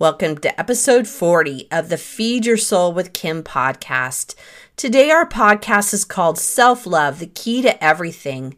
Welcome 0.00 0.38
to 0.38 0.58
episode 0.58 1.06
40 1.06 1.68
of 1.70 1.90
the 1.90 1.98
Feed 1.98 2.46
Your 2.46 2.56
Soul 2.56 2.94
with 2.94 3.12
Kim 3.12 3.42
podcast. 3.42 4.34
Today, 4.74 5.10
our 5.10 5.28
podcast 5.28 5.92
is 5.92 6.06
called 6.06 6.38
Self 6.38 6.86
Love, 6.86 7.18
the 7.18 7.26
Key 7.26 7.60
to 7.60 7.84
Everything. 7.84 8.56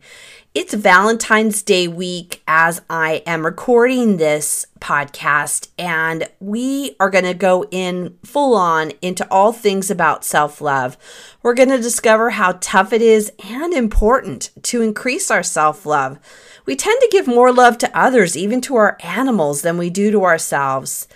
It's 0.55 0.73
Valentine's 0.73 1.65
Day 1.65 1.89
week 1.89 2.45
as 2.47 2.83
I 2.89 3.25
am 3.27 3.45
recording 3.45 4.19
this 4.19 4.67
podcast, 4.79 5.67
and 5.77 6.29
we 6.39 6.95
are 7.01 7.11
going 7.11 7.25
to 7.25 7.35
go 7.35 7.65
in 7.73 8.17
full 8.25 8.55
on 8.55 8.93
into 9.03 9.27
all 9.29 9.53
things 9.53 9.91
about 9.91 10.25
self 10.25 10.61
love. 10.61 10.97
We're 11.43 11.55
going 11.55 11.71
to 11.71 11.79
discover 11.79 12.31
how 12.31 12.59
tough 12.61 12.93
it 12.93 13.03
is 13.03 13.33
and 13.45 13.75
important 13.75 14.51
to 14.63 14.81
increase 14.81 15.29
our 15.29 15.43
self 15.43 15.85
love. 15.85 16.21
We 16.67 16.77
tend 16.77 17.01
to 17.01 17.09
give 17.11 17.27
more 17.27 17.53
love 17.53 17.79
to 17.79 17.99
others, 17.99 18.37
even 18.37 18.61
to 18.61 18.77
our 18.77 18.97
animals, 19.01 19.63
than 19.63 19.77
we 19.77 19.91
do 19.91 20.13
to 20.13 20.23
ourselves. 20.23 21.09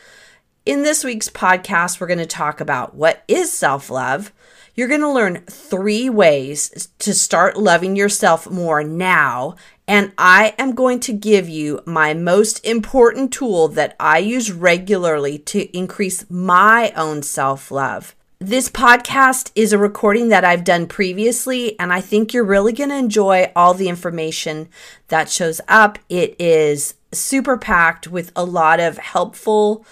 In 0.66 0.82
this 0.82 1.04
week's 1.04 1.28
podcast, 1.28 2.00
we're 2.00 2.08
going 2.08 2.18
to 2.18 2.26
talk 2.26 2.60
about 2.60 2.96
what 2.96 3.22
is 3.28 3.52
self 3.52 3.88
love. 3.88 4.32
You're 4.74 4.88
going 4.88 5.00
to 5.00 5.08
learn 5.08 5.44
three 5.46 6.10
ways 6.10 6.88
to 6.98 7.14
start 7.14 7.56
loving 7.56 7.94
yourself 7.94 8.50
more 8.50 8.82
now. 8.82 9.54
And 9.86 10.10
I 10.18 10.56
am 10.58 10.74
going 10.74 10.98
to 11.00 11.12
give 11.12 11.48
you 11.48 11.82
my 11.86 12.14
most 12.14 12.66
important 12.66 13.32
tool 13.32 13.68
that 13.68 13.94
I 14.00 14.18
use 14.18 14.50
regularly 14.50 15.38
to 15.38 15.70
increase 15.76 16.28
my 16.28 16.90
own 16.96 17.22
self 17.22 17.70
love. 17.70 18.16
This 18.40 18.68
podcast 18.68 19.52
is 19.54 19.72
a 19.72 19.78
recording 19.78 20.30
that 20.30 20.44
I've 20.44 20.64
done 20.64 20.88
previously, 20.88 21.78
and 21.78 21.92
I 21.92 22.00
think 22.00 22.34
you're 22.34 22.42
really 22.42 22.72
going 22.72 22.90
to 22.90 22.96
enjoy 22.96 23.52
all 23.54 23.72
the 23.72 23.88
information 23.88 24.68
that 25.08 25.30
shows 25.30 25.60
up. 25.68 26.00
It 26.08 26.34
is 26.40 26.94
super 27.12 27.56
packed 27.56 28.08
with 28.08 28.32
a 28.34 28.44
lot 28.44 28.80
of 28.80 28.98
helpful 28.98 29.86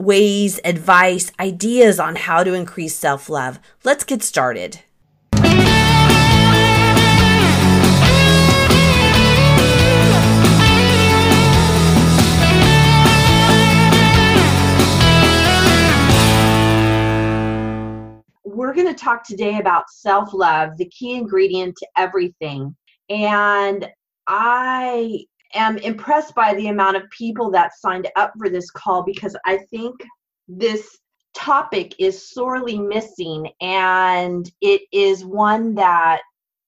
ways, 0.00 0.58
advice, 0.64 1.30
ideas 1.38 2.00
on 2.00 2.16
how 2.16 2.42
to 2.42 2.54
increase 2.54 2.96
self 2.96 3.28
love. 3.28 3.60
Let's 3.84 4.04
get 4.04 4.22
started. 4.22 4.80
We're 18.44 18.74
going 18.74 18.88
to 18.88 18.94
talk 18.94 19.24
today 19.24 19.58
about 19.58 19.90
self 19.90 20.32
love, 20.32 20.76
the 20.76 20.86
key 20.86 21.14
ingredient 21.14 21.76
to 21.76 21.86
everything. 21.96 22.74
And 23.08 23.88
I 24.26 25.26
am 25.54 25.78
impressed 25.78 26.34
by 26.34 26.54
the 26.54 26.68
amount 26.68 26.96
of 26.96 27.10
people 27.10 27.50
that 27.50 27.72
signed 27.78 28.08
up 28.16 28.32
for 28.38 28.48
this 28.48 28.70
call 28.70 29.02
because 29.02 29.36
I 29.44 29.58
think 29.70 29.96
this 30.48 30.98
topic 31.34 31.94
is 31.98 32.30
sorely 32.30 32.78
missing 32.78 33.50
and 33.60 34.50
it 34.60 34.82
is 34.92 35.24
one 35.24 35.74
that 35.74 36.20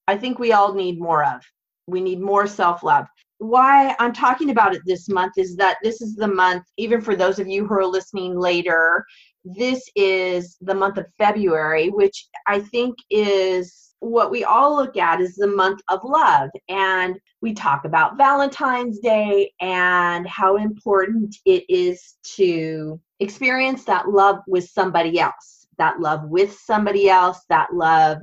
I 0.07 0.17
think 0.17 0.39
we 0.39 0.53
all 0.53 0.73
need 0.73 0.99
more 0.99 1.23
of. 1.23 1.41
We 1.87 2.01
need 2.01 2.21
more 2.21 2.47
self 2.47 2.83
love. 2.83 3.05
Why 3.39 3.95
I'm 3.99 4.13
talking 4.13 4.51
about 4.51 4.73
it 4.73 4.81
this 4.85 5.09
month 5.09 5.33
is 5.37 5.55
that 5.57 5.77
this 5.83 6.01
is 6.01 6.15
the 6.15 6.27
month, 6.27 6.63
even 6.77 7.01
for 7.01 7.15
those 7.15 7.39
of 7.39 7.47
you 7.47 7.67
who 7.67 7.73
are 7.73 7.85
listening 7.85 8.39
later, 8.39 9.05
this 9.43 9.83
is 9.95 10.55
the 10.61 10.73
month 10.73 10.97
of 10.97 11.05
February, 11.17 11.89
which 11.89 12.27
I 12.47 12.59
think 12.59 12.95
is 13.09 13.92
what 14.03 14.31
we 14.31 14.43
all 14.43 14.75
look 14.75 14.97
at 14.97 15.21
is 15.21 15.35
the 15.35 15.47
month 15.47 15.81
of 15.87 16.03
love. 16.03 16.49
And 16.67 17.17
we 17.41 17.53
talk 17.53 17.85
about 17.85 18.17
Valentine's 18.17 18.99
Day 18.99 19.51
and 19.61 20.27
how 20.27 20.57
important 20.57 21.35
it 21.45 21.63
is 21.69 22.15
to 22.35 22.99
experience 23.19 23.85
that 23.85 24.09
love 24.09 24.39
with 24.47 24.69
somebody 24.69 25.19
else, 25.19 25.67
that 25.77 25.99
love 25.99 26.23
with 26.25 26.53
somebody 26.53 27.09
else, 27.09 27.39
that 27.49 27.73
love 27.73 28.17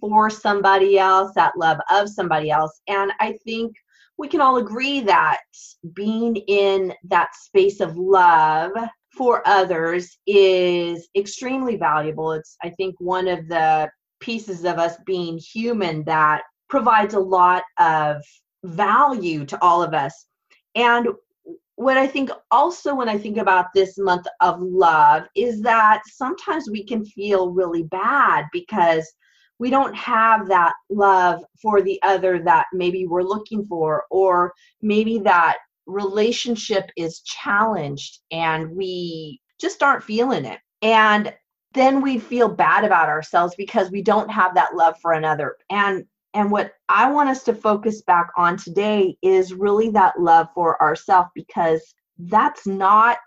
for 0.00 0.30
somebody 0.30 0.98
else, 0.98 1.32
that 1.34 1.56
love 1.58 1.78
of 1.90 2.08
somebody 2.08 2.50
else. 2.50 2.80
And 2.88 3.12
I 3.20 3.38
think 3.44 3.74
we 4.16 4.28
can 4.28 4.40
all 4.40 4.56
agree 4.56 5.00
that 5.00 5.40
being 5.92 6.36
in 6.36 6.94
that 7.04 7.34
space 7.34 7.80
of 7.80 7.96
love 7.96 8.72
for 9.16 9.42
others 9.46 10.18
is 10.26 11.08
extremely 11.16 11.76
valuable. 11.76 12.32
It's, 12.32 12.56
I 12.62 12.70
think, 12.70 12.94
one 12.98 13.28
of 13.28 13.46
the 13.48 13.90
pieces 14.20 14.64
of 14.64 14.78
us 14.78 14.96
being 15.06 15.38
human 15.38 16.04
that 16.04 16.42
provides 16.68 17.14
a 17.14 17.20
lot 17.20 17.62
of 17.78 18.22
value 18.64 19.44
to 19.46 19.62
all 19.62 19.82
of 19.82 19.94
us. 19.94 20.26
And 20.74 21.08
what 21.76 21.96
I 21.96 22.06
think 22.06 22.30
also 22.50 22.94
when 22.94 23.08
I 23.08 23.16
think 23.16 23.36
about 23.36 23.66
this 23.72 23.98
month 23.98 24.26
of 24.40 24.60
love 24.60 25.24
is 25.36 25.62
that 25.62 26.02
sometimes 26.06 26.68
we 26.68 26.84
can 26.84 27.04
feel 27.04 27.52
really 27.52 27.84
bad 27.84 28.46
because 28.52 29.08
we 29.60 29.70
don't 29.70 29.94
have 29.94 30.48
that 30.48 30.74
love 30.90 31.44
for 31.60 31.80
the 31.80 32.00
other 32.02 32.42
that 32.42 32.66
maybe 32.72 33.06
we're 33.06 33.22
looking 33.22 33.64
for, 33.66 34.04
or 34.10 34.52
maybe 34.82 35.18
that 35.18 35.58
relationship 35.86 36.90
is 36.96 37.20
challenged 37.20 38.20
and 38.30 38.70
we 38.70 39.40
just 39.60 39.82
aren't 39.82 40.04
feeling 40.04 40.44
it. 40.44 40.58
And 40.82 41.32
then 41.74 42.00
we 42.00 42.18
feel 42.18 42.48
bad 42.48 42.84
about 42.84 43.08
ourselves 43.08 43.54
because 43.56 43.90
we 43.90 44.02
don't 44.02 44.30
have 44.30 44.54
that 44.54 44.74
love 44.74 44.96
for 45.00 45.12
another. 45.12 45.56
And 45.70 46.04
and 46.34 46.50
what 46.50 46.72
i 46.88 47.10
want 47.10 47.28
us 47.28 47.42
to 47.42 47.54
focus 47.54 48.02
back 48.02 48.28
on 48.36 48.56
today 48.56 49.16
is 49.22 49.54
really 49.54 49.90
that 49.90 50.20
love 50.20 50.48
for 50.54 50.80
ourselves 50.80 51.30
because 51.34 51.94
that's 52.18 52.66
not 52.66 53.18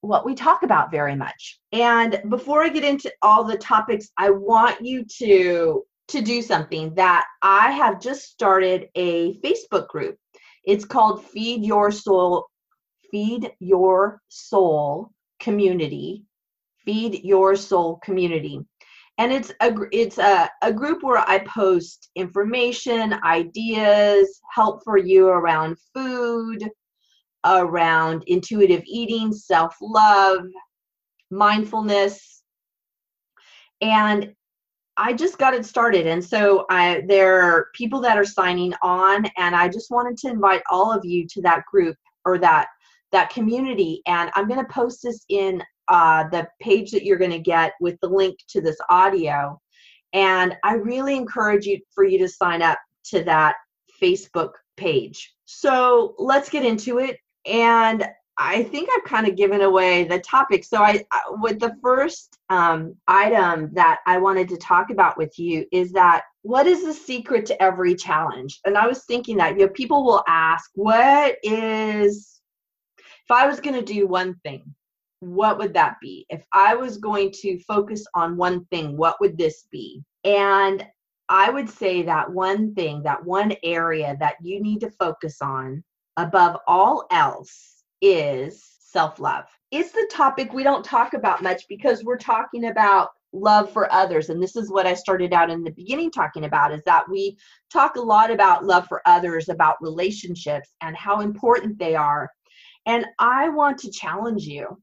what 0.00 0.24
we 0.24 0.34
talk 0.34 0.62
about 0.62 0.92
very 0.92 1.16
much. 1.16 1.60
And 1.72 2.22
before 2.28 2.62
i 2.62 2.68
get 2.68 2.84
into 2.84 3.12
all 3.22 3.44
the 3.44 3.58
topics 3.58 4.10
i 4.16 4.30
want 4.30 4.84
you 4.84 5.04
to 5.18 5.84
to 6.08 6.22
do 6.22 6.40
something 6.42 6.94
that 6.94 7.26
i 7.42 7.70
have 7.70 8.00
just 8.00 8.30
started 8.30 8.88
a 8.94 9.34
facebook 9.40 9.88
group. 9.88 10.16
It's 10.64 10.84
called 10.84 11.24
feed 11.26 11.64
your 11.64 11.90
soul 11.90 12.46
feed 13.10 13.52
your 13.60 14.20
soul 14.28 15.12
community 15.40 16.24
Feed 16.88 17.22
Your 17.22 17.54
Soul 17.54 18.00
community. 18.02 18.64
And 19.18 19.30
it's 19.30 19.52
a 19.60 19.74
it's 19.92 20.16
a, 20.16 20.48
a 20.62 20.72
group 20.72 21.02
where 21.02 21.18
I 21.18 21.40
post 21.40 22.08
information, 22.14 23.12
ideas, 23.24 24.40
help 24.54 24.82
for 24.84 24.96
you 24.96 25.28
around 25.28 25.76
food, 25.92 26.66
around 27.44 28.24
intuitive 28.26 28.82
eating, 28.86 29.34
self-love, 29.34 30.46
mindfulness. 31.30 32.42
And 33.82 34.32
I 34.96 35.12
just 35.12 35.36
got 35.36 35.52
it 35.52 35.66
started. 35.66 36.06
And 36.06 36.24
so 36.24 36.64
I 36.70 37.02
there 37.06 37.42
are 37.42 37.66
people 37.74 38.00
that 38.00 38.16
are 38.16 38.24
signing 38.24 38.72
on 38.80 39.26
and 39.36 39.54
I 39.54 39.68
just 39.68 39.90
wanted 39.90 40.16
to 40.18 40.28
invite 40.28 40.62
all 40.70 40.90
of 40.90 41.04
you 41.04 41.26
to 41.34 41.42
that 41.42 41.64
group 41.70 41.96
or 42.24 42.38
that 42.38 42.68
that 43.10 43.30
community 43.30 44.02
and 44.06 44.30
i'm 44.34 44.46
going 44.46 44.60
to 44.60 44.70
post 44.70 45.00
this 45.02 45.24
in 45.30 45.62
uh, 45.88 46.28
the 46.28 46.48
page 46.60 46.90
that 46.90 47.04
you're 47.04 47.18
going 47.18 47.30
to 47.30 47.38
get 47.38 47.72
with 47.80 47.98
the 48.00 48.08
link 48.08 48.38
to 48.48 48.60
this 48.60 48.78
audio. 48.88 49.60
And 50.12 50.56
I 50.64 50.74
really 50.74 51.16
encourage 51.16 51.66
you 51.66 51.80
for 51.94 52.04
you 52.04 52.18
to 52.18 52.28
sign 52.28 52.62
up 52.62 52.78
to 53.06 53.22
that 53.24 53.56
Facebook 54.02 54.52
page. 54.76 55.34
So 55.44 56.14
let's 56.18 56.48
get 56.48 56.64
into 56.64 56.98
it. 56.98 57.18
And 57.46 58.08
I 58.40 58.62
think 58.62 58.88
I've 58.94 59.04
kind 59.04 59.26
of 59.26 59.34
given 59.34 59.62
away 59.62 60.04
the 60.04 60.20
topic. 60.20 60.64
So 60.64 60.78
I, 60.78 61.04
with 61.40 61.58
the 61.58 61.74
first 61.82 62.38
um, 62.50 62.94
item 63.08 63.70
that 63.72 63.98
I 64.06 64.18
wanted 64.18 64.48
to 64.50 64.56
talk 64.56 64.90
about 64.90 65.18
with 65.18 65.36
you 65.38 65.66
is 65.72 65.92
that 65.92 66.22
what 66.42 66.66
is 66.68 66.84
the 66.84 66.94
secret 66.94 67.46
to 67.46 67.60
every 67.60 67.96
challenge? 67.96 68.60
And 68.64 68.78
I 68.78 68.86
was 68.86 69.04
thinking 69.04 69.36
that 69.38 69.58
you 69.58 69.66
know 69.66 69.72
people 69.72 70.04
will 70.04 70.22
ask, 70.28 70.70
what 70.74 71.36
is 71.42 72.40
if 72.96 73.30
I 73.30 73.46
was 73.46 73.60
going 73.60 73.74
to 73.74 73.82
do 73.82 74.06
one 74.06 74.36
thing, 74.44 74.74
what 75.20 75.58
would 75.58 75.74
that 75.74 75.96
be? 76.00 76.26
If 76.28 76.44
I 76.52 76.74
was 76.74 76.98
going 76.98 77.32
to 77.42 77.58
focus 77.60 78.06
on 78.14 78.36
one 78.36 78.64
thing, 78.66 78.96
what 78.96 79.16
would 79.20 79.36
this 79.36 79.66
be? 79.70 80.02
And 80.24 80.86
I 81.28 81.50
would 81.50 81.68
say 81.68 82.02
that 82.02 82.30
one 82.30 82.74
thing, 82.74 83.02
that 83.02 83.24
one 83.24 83.54
area 83.62 84.16
that 84.20 84.36
you 84.42 84.62
need 84.62 84.80
to 84.80 84.90
focus 84.90 85.42
on 85.42 85.82
above 86.16 86.56
all 86.66 87.06
else 87.10 87.84
is 88.00 88.64
self 88.80 89.18
love. 89.18 89.44
It's 89.70 89.92
the 89.92 90.08
topic 90.10 90.52
we 90.52 90.62
don't 90.62 90.84
talk 90.84 91.12
about 91.12 91.42
much 91.42 91.64
because 91.68 92.02
we're 92.02 92.16
talking 92.16 92.66
about 92.66 93.10
love 93.34 93.70
for 93.70 93.92
others. 93.92 94.30
And 94.30 94.42
this 94.42 94.56
is 94.56 94.70
what 94.70 94.86
I 94.86 94.94
started 94.94 95.34
out 95.34 95.50
in 95.50 95.62
the 95.62 95.70
beginning 95.72 96.10
talking 96.10 96.44
about 96.44 96.72
is 96.72 96.82
that 96.86 97.08
we 97.10 97.36
talk 97.70 97.96
a 97.96 98.00
lot 98.00 98.30
about 98.30 98.64
love 98.64 98.86
for 98.88 99.02
others, 99.04 99.50
about 99.50 99.76
relationships 99.82 100.70
and 100.80 100.96
how 100.96 101.20
important 101.20 101.78
they 101.78 101.94
are. 101.94 102.30
And 102.86 103.04
I 103.18 103.50
want 103.50 103.78
to 103.80 103.90
challenge 103.90 104.44
you 104.44 104.80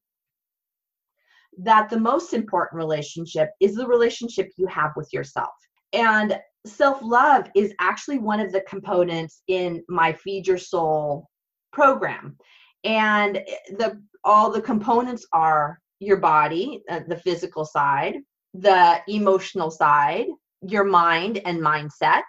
that 1.59 1.89
the 1.89 1.99
most 1.99 2.33
important 2.33 2.77
relationship 2.77 3.49
is 3.59 3.75
the 3.75 3.87
relationship 3.87 4.49
you 4.57 4.67
have 4.67 4.91
with 4.95 5.11
yourself. 5.13 5.53
And 5.93 6.37
self 6.65 6.99
love 7.01 7.49
is 7.55 7.73
actually 7.79 8.19
one 8.19 8.39
of 8.39 8.51
the 8.51 8.61
components 8.61 9.41
in 9.47 9.83
my 9.87 10.13
Feed 10.13 10.47
Your 10.47 10.57
Soul 10.57 11.29
program. 11.71 12.37
And 12.83 13.41
the 13.77 14.01
all 14.23 14.51
the 14.51 14.61
components 14.61 15.25
are 15.31 15.79
your 15.99 16.17
body, 16.17 16.83
uh, 16.89 17.01
the 17.07 17.17
physical 17.17 17.65
side, 17.65 18.15
the 18.53 19.01
emotional 19.07 19.71
side, 19.71 20.27
your 20.61 20.83
mind 20.83 21.41
and 21.45 21.59
mindset, 21.59 22.23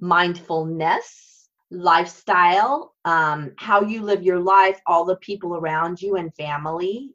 mindfulness, 0.00 1.48
lifestyle, 1.70 2.94
um, 3.04 3.52
how 3.58 3.82
you 3.82 4.02
live 4.02 4.22
your 4.22 4.40
life, 4.40 4.80
all 4.86 5.04
the 5.04 5.16
people 5.16 5.56
around 5.56 6.00
you 6.00 6.16
and 6.16 6.34
family. 6.34 7.10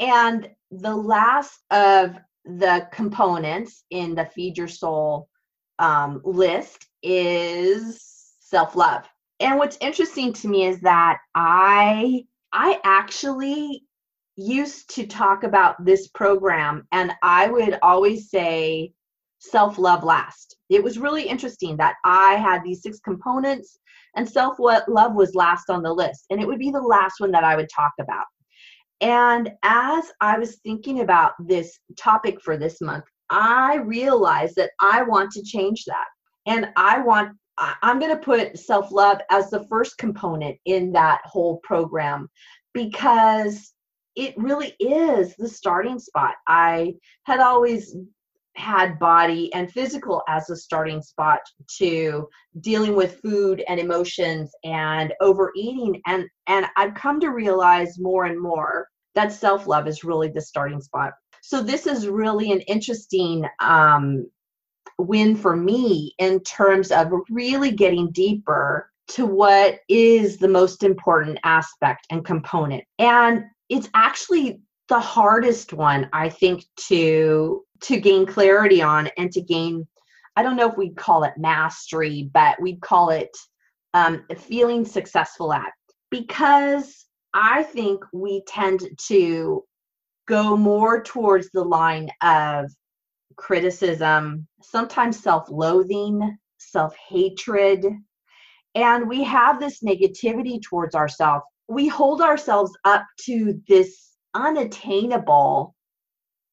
And 0.00 0.48
the 0.70 0.94
last 0.94 1.60
of 1.70 2.16
the 2.44 2.88
components 2.92 3.84
in 3.90 4.14
the 4.14 4.26
Feed 4.26 4.56
Your 4.58 4.68
Soul 4.68 5.28
um, 5.78 6.20
list 6.24 6.86
is 7.02 8.34
self 8.40 8.76
love. 8.76 9.04
And 9.40 9.58
what's 9.58 9.78
interesting 9.80 10.32
to 10.34 10.48
me 10.48 10.66
is 10.66 10.80
that 10.80 11.18
I 11.34 12.24
I 12.52 12.80
actually 12.84 13.84
used 14.36 14.94
to 14.94 15.06
talk 15.06 15.44
about 15.44 15.82
this 15.84 16.08
program 16.08 16.86
and 16.92 17.12
I 17.22 17.48
would 17.48 17.78
always 17.82 18.30
say 18.30 18.92
self 19.38 19.78
love 19.78 20.04
last. 20.04 20.56
It 20.68 20.82
was 20.82 20.98
really 20.98 21.22
interesting 21.22 21.76
that 21.78 21.96
I 22.04 22.34
had 22.34 22.62
these 22.62 22.82
six 22.82 23.00
components 23.00 23.78
and 24.16 24.28
self 24.28 24.58
love 24.58 25.14
was 25.14 25.34
last 25.34 25.70
on 25.70 25.82
the 25.82 25.92
list. 25.92 26.26
And 26.30 26.40
it 26.40 26.46
would 26.46 26.58
be 26.58 26.70
the 26.70 26.80
last 26.80 27.14
one 27.18 27.30
that 27.32 27.44
I 27.44 27.56
would 27.56 27.68
talk 27.74 27.92
about. 28.00 28.24
And 29.00 29.52
as 29.62 30.04
I 30.20 30.38
was 30.38 30.56
thinking 30.56 31.00
about 31.00 31.32
this 31.38 31.78
topic 31.98 32.40
for 32.40 32.56
this 32.56 32.80
month, 32.80 33.04
I 33.30 33.76
realized 33.76 34.56
that 34.56 34.70
I 34.80 35.02
want 35.02 35.32
to 35.32 35.42
change 35.42 35.84
that. 35.84 36.06
And 36.46 36.68
I 36.76 37.00
want, 37.00 37.36
I'm 37.58 37.98
going 37.98 38.14
to 38.14 38.22
put 38.22 38.58
self 38.58 38.92
love 38.92 39.18
as 39.30 39.50
the 39.50 39.66
first 39.68 39.98
component 39.98 40.56
in 40.64 40.92
that 40.92 41.20
whole 41.24 41.58
program 41.62 42.28
because 42.72 43.72
it 44.14 44.34
really 44.36 44.74
is 44.80 45.34
the 45.36 45.48
starting 45.48 45.98
spot. 45.98 46.34
I 46.46 46.94
had 47.24 47.40
always 47.40 47.94
had 48.56 48.98
body 48.98 49.52
and 49.54 49.70
physical 49.70 50.22
as 50.28 50.48
a 50.50 50.56
starting 50.56 51.02
spot 51.02 51.40
to 51.78 52.28
dealing 52.60 52.94
with 52.94 53.20
food 53.20 53.62
and 53.68 53.78
emotions 53.78 54.50
and 54.64 55.12
overeating 55.20 56.00
and 56.06 56.24
and 56.46 56.66
I've 56.76 56.94
come 56.94 57.20
to 57.20 57.28
realize 57.28 57.98
more 57.98 58.24
and 58.24 58.40
more 58.40 58.88
that 59.14 59.32
self-love 59.32 59.88
is 59.88 60.04
really 60.04 60.28
the 60.28 60.40
starting 60.40 60.80
spot. 60.80 61.12
So 61.42 61.62
this 61.62 61.86
is 61.86 62.06
really 62.06 62.52
an 62.52 62.60
interesting 62.62 63.46
um, 63.60 64.26
win 64.98 65.36
for 65.36 65.56
me 65.56 66.14
in 66.18 66.40
terms 66.40 66.90
of 66.90 67.12
really 67.30 67.70
getting 67.70 68.10
deeper 68.12 68.90
to 69.08 69.26
what 69.26 69.78
is 69.88 70.36
the 70.36 70.48
most 70.48 70.82
important 70.82 71.38
aspect 71.44 72.06
and 72.10 72.24
component. 72.24 72.84
And 72.98 73.44
it's 73.68 73.88
actually 73.94 74.60
the 74.88 74.98
hardest 74.98 75.72
one 75.72 76.08
i 76.12 76.28
think 76.28 76.64
to 76.76 77.64
to 77.80 77.98
gain 77.98 78.26
clarity 78.26 78.82
on 78.82 79.08
and 79.18 79.32
to 79.32 79.40
gain 79.40 79.86
i 80.36 80.42
don't 80.42 80.56
know 80.56 80.70
if 80.70 80.76
we'd 80.76 80.96
call 80.96 81.24
it 81.24 81.34
mastery 81.36 82.30
but 82.32 82.60
we'd 82.60 82.80
call 82.80 83.10
it 83.10 83.36
um, 83.94 84.24
feeling 84.36 84.84
successful 84.84 85.52
at. 85.52 85.72
Because 86.10 87.06
i 87.34 87.62
think 87.62 88.02
we 88.12 88.42
tend 88.46 88.82
to 89.08 89.64
go 90.26 90.56
more 90.56 91.02
towards 91.02 91.50
the 91.50 91.64
line 91.64 92.08
of 92.22 92.70
criticism 93.36 94.46
sometimes 94.62 95.22
self-loathing 95.22 96.36
self-hatred 96.58 97.84
and 98.76 99.08
we 99.08 99.24
have 99.24 99.58
this 99.58 99.82
negativity 99.82 100.62
towards 100.62 100.94
ourselves. 100.94 101.44
We 101.66 101.88
hold 101.88 102.20
ourselves 102.20 102.70
up 102.84 103.04
to 103.22 103.58
this 103.66 104.15
unattainable 104.36 105.74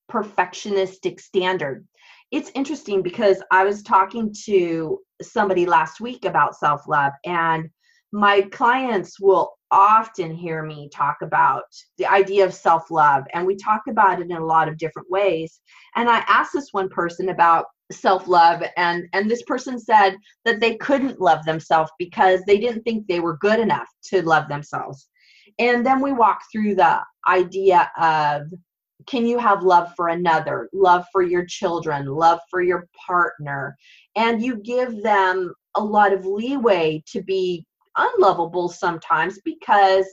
perfectionistic 0.10 1.20
standard. 1.20 1.86
It's 2.32 2.52
interesting 2.56 3.04
because 3.04 3.44
I 3.52 3.64
was 3.64 3.84
talking 3.84 4.34
to 4.46 5.00
somebody 5.22 5.66
last 5.66 6.00
week 6.00 6.26
about 6.26 6.56
self 6.56 6.88
love, 6.88 7.14
and 7.26 7.70
my 8.12 8.42
clients 8.52 9.20
will 9.20 9.54
often 9.70 10.34
hear 10.34 10.64
me 10.64 10.90
talk 10.94 11.18
about 11.22 11.64
the 11.98 12.06
idea 12.06 12.46
of 12.46 12.54
self 12.54 12.90
love, 12.90 13.24
and 13.34 13.46
we 13.46 13.56
talk 13.56 13.82
about 13.90 14.20
it 14.20 14.32
in 14.32 14.38
a 14.38 14.46
lot 14.46 14.68
of 14.68 14.78
different 14.78 15.10
ways. 15.12 15.60
And 15.96 16.10
I 16.10 16.24
asked 16.28 16.54
this 16.54 16.70
one 16.72 16.90
person 16.90 17.30
about 17.30 17.66
self 17.92 18.28
love, 18.28 18.64
and 18.78 19.06
and 19.14 19.30
this 19.30 19.44
person 19.44 19.78
said 19.80 20.16
that 20.46 20.60
they 20.60 20.78
couldn't 20.78 21.22
love 21.22 21.44
themselves 21.46 21.92
because 22.00 22.42
they 22.48 22.58
didn't 22.58 22.84
think 22.84 23.06
they 23.08 23.20
were 23.20 23.38
good 23.38 23.60
enough 23.60 23.88
to 24.06 24.24
love 24.24 24.48
themselves. 24.48 25.08
And 25.60 25.86
then 25.86 26.02
we 26.02 26.12
walk 26.12 26.42
through 26.52 26.76
the 26.76 27.00
idea 27.28 27.92
of 27.98 28.52
can 29.08 29.26
you 29.26 29.38
have 29.38 29.64
love 29.64 29.94
for 29.96 30.10
another, 30.10 30.70
love 30.74 31.06
for 31.12 31.22
your 31.22 31.46
children, 31.46 32.06
love 32.06 32.40
for 32.50 32.62
your 32.62 32.88
partner, 33.06 33.76
and 34.16 34.42
you 34.42 34.58
give 34.58 35.04
them 35.04 35.54
a 35.76 35.84
lot 35.84 36.14
of 36.14 36.26
leeway 36.26 37.04
to 37.08 37.22
be 37.22 37.66
unlovable 37.98 38.70
sometimes 38.70 39.40
because 39.44 40.06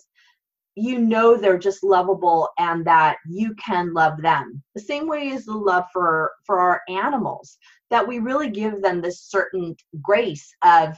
you 0.77 0.99
know 0.99 1.37
they're 1.37 1.59
just 1.59 1.83
lovable 1.85 2.49
and 2.59 2.85
that 2.87 3.17
you 3.29 3.55
can 3.55 3.93
love 3.93 4.21
them. 4.23 4.63
The 4.75 4.81
same 4.81 5.07
way 5.07 5.31
as 5.31 5.45
the 5.45 5.57
love 5.57 5.85
for 5.93 6.33
for 6.47 6.61
our 6.61 6.81
animals 6.89 7.59
that 7.91 8.07
we 8.07 8.19
really 8.19 8.51
give 8.51 8.81
them 8.81 9.01
this 9.01 9.23
certain 9.23 9.77
grace 10.01 10.55
of 10.65 10.97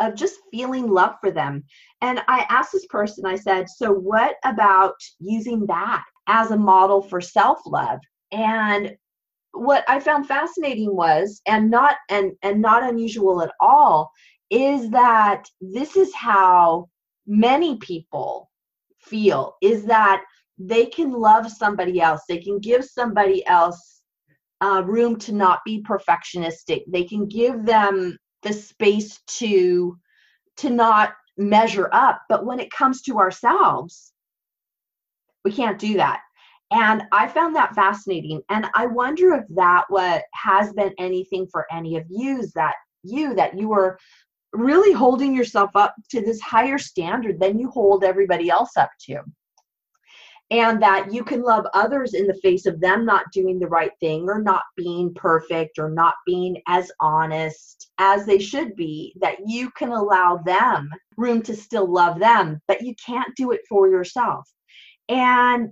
of 0.00 0.14
just 0.14 0.40
feeling 0.50 0.88
love 0.88 1.14
for 1.20 1.30
them. 1.30 1.64
And 2.02 2.20
I 2.28 2.46
asked 2.48 2.72
this 2.72 2.86
person, 2.86 3.26
I 3.26 3.36
said, 3.36 3.68
So, 3.68 3.92
what 3.92 4.36
about 4.44 4.94
using 5.18 5.66
that 5.66 6.04
as 6.26 6.50
a 6.50 6.56
model 6.56 7.02
for 7.02 7.20
self 7.20 7.60
love? 7.66 8.00
And 8.32 8.96
what 9.52 9.84
I 9.88 10.00
found 10.00 10.26
fascinating 10.28 10.94
was, 10.94 11.40
and 11.46 11.70
not 11.70 11.96
and 12.10 12.32
and 12.42 12.60
not 12.60 12.82
unusual 12.82 13.42
at 13.42 13.52
all, 13.60 14.10
is 14.50 14.90
that 14.90 15.44
this 15.60 15.96
is 15.96 16.14
how 16.14 16.88
many 17.26 17.76
people 17.78 18.50
feel 19.00 19.56
is 19.62 19.84
that 19.84 20.22
they 20.58 20.86
can 20.86 21.12
love 21.12 21.50
somebody 21.50 22.00
else 22.00 22.22
they 22.28 22.38
can 22.38 22.58
give 22.58 22.84
somebody 22.84 23.46
else 23.46 24.02
uh, 24.62 24.82
room 24.86 25.18
to 25.18 25.32
not 25.32 25.60
be 25.64 25.82
perfectionistic 25.82 26.82
they 26.88 27.04
can 27.04 27.26
give 27.26 27.64
them 27.66 28.16
the 28.46 28.52
space 28.52 29.20
to 29.26 29.98
to 30.58 30.70
not 30.70 31.12
measure 31.36 31.90
up. 31.92 32.22
But 32.28 32.46
when 32.46 32.60
it 32.60 32.70
comes 32.70 33.02
to 33.02 33.18
ourselves 33.18 34.12
we 35.44 35.52
can't 35.52 35.78
do 35.78 35.94
that. 35.94 36.20
And 36.72 37.04
i 37.12 37.28
found 37.28 37.54
that 37.56 37.74
fascinating. 37.74 38.42
And 38.50 38.66
i 38.74 38.86
wonder 38.86 39.34
if 39.34 39.44
that 39.54 39.84
what 39.88 40.24
has 40.34 40.72
been 40.72 40.92
anything 40.98 41.46
for 41.52 41.66
any 41.70 41.96
of 41.96 42.04
you 42.08 42.44
that 42.54 42.74
you 43.02 43.34
that 43.34 43.58
you 43.58 43.68
were 43.68 43.98
really 44.52 44.92
holding 44.92 45.34
yourself 45.34 45.70
up 45.74 45.94
to 46.10 46.20
this 46.20 46.40
higher 46.40 46.78
standard 46.78 47.38
than 47.38 47.58
you 47.58 47.68
hold 47.68 48.02
everybody 48.02 48.50
else 48.50 48.76
up 48.76 48.90
to 49.06 49.20
and 50.50 50.80
that 50.80 51.12
you 51.12 51.24
can 51.24 51.42
love 51.42 51.66
others 51.74 52.14
in 52.14 52.26
the 52.26 52.38
face 52.42 52.66
of 52.66 52.80
them 52.80 53.04
not 53.04 53.24
doing 53.32 53.58
the 53.58 53.66
right 53.66 53.90
thing 53.98 54.28
or 54.28 54.40
not 54.40 54.62
being 54.76 55.12
perfect 55.14 55.78
or 55.78 55.90
not 55.90 56.14
being 56.24 56.60
as 56.68 56.90
honest 57.00 57.90
as 57.98 58.26
they 58.26 58.38
should 58.38 58.76
be, 58.76 59.12
that 59.20 59.38
you 59.44 59.70
can 59.72 59.90
allow 59.90 60.36
them 60.36 60.88
room 61.16 61.42
to 61.42 61.56
still 61.56 61.90
love 61.90 62.20
them, 62.20 62.60
but 62.68 62.82
you 62.82 62.94
can't 63.04 63.34
do 63.36 63.50
it 63.50 63.62
for 63.68 63.88
yourself. 63.88 64.48
And 65.08 65.70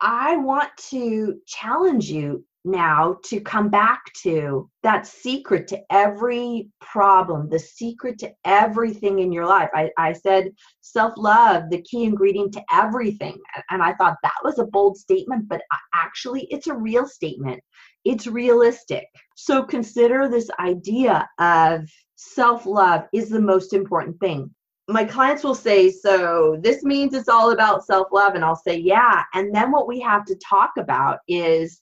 I 0.00 0.36
want 0.36 0.70
to 0.90 1.38
challenge 1.46 2.10
you 2.10 2.44
now 2.64 3.16
to 3.24 3.40
come 3.40 3.68
back 3.68 4.02
to 4.22 4.68
that 4.82 5.06
secret 5.06 5.66
to 5.68 5.80
every 5.90 6.68
problem, 6.80 7.48
the 7.48 7.58
secret 7.58 8.18
to 8.20 8.32
everything 8.44 9.18
in 9.18 9.32
your 9.32 9.46
life. 9.46 9.70
I, 9.74 9.90
I 9.98 10.12
said 10.12 10.50
self 10.80 11.14
love, 11.16 11.70
the 11.70 11.82
key 11.82 12.04
ingredient 12.04 12.52
to 12.54 12.62
everything. 12.72 13.38
And 13.70 13.82
I 13.82 13.94
thought 13.94 14.16
that 14.22 14.32
was 14.44 14.58
a 14.58 14.66
bold 14.66 14.96
statement, 14.96 15.48
but 15.48 15.62
uh, 15.72 15.76
actually, 15.94 16.46
it's 16.50 16.68
a 16.68 16.74
real 16.74 17.06
statement. 17.06 17.60
It's 18.04 18.26
realistic. 18.26 19.06
So 19.36 19.62
consider 19.64 20.28
this 20.28 20.50
idea 20.58 21.28
of 21.38 21.88
self 22.16 22.66
love 22.66 23.04
is 23.12 23.28
the 23.28 23.40
most 23.40 23.72
important 23.72 24.18
thing. 24.20 24.50
My 24.88 25.04
clients 25.04 25.44
will 25.44 25.54
say, 25.54 25.90
So 25.90 26.58
this 26.60 26.82
means 26.84 27.14
it's 27.14 27.28
all 27.28 27.52
about 27.52 27.84
self 27.84 28.08
love. 28.12 28.34
And 28.34 28.44
I'll 28.44 28.56
say, 28.56 28.76
Yeah. 28.76 29.22
And 29.34 29.54
then 29.54 29.72
what 29.72 29.88
we 29.88 30.00
have 30.00 30.24
to 30.26 30.36
talk 30.36 30.72
about 30.78 31.18
is 31.28 31.80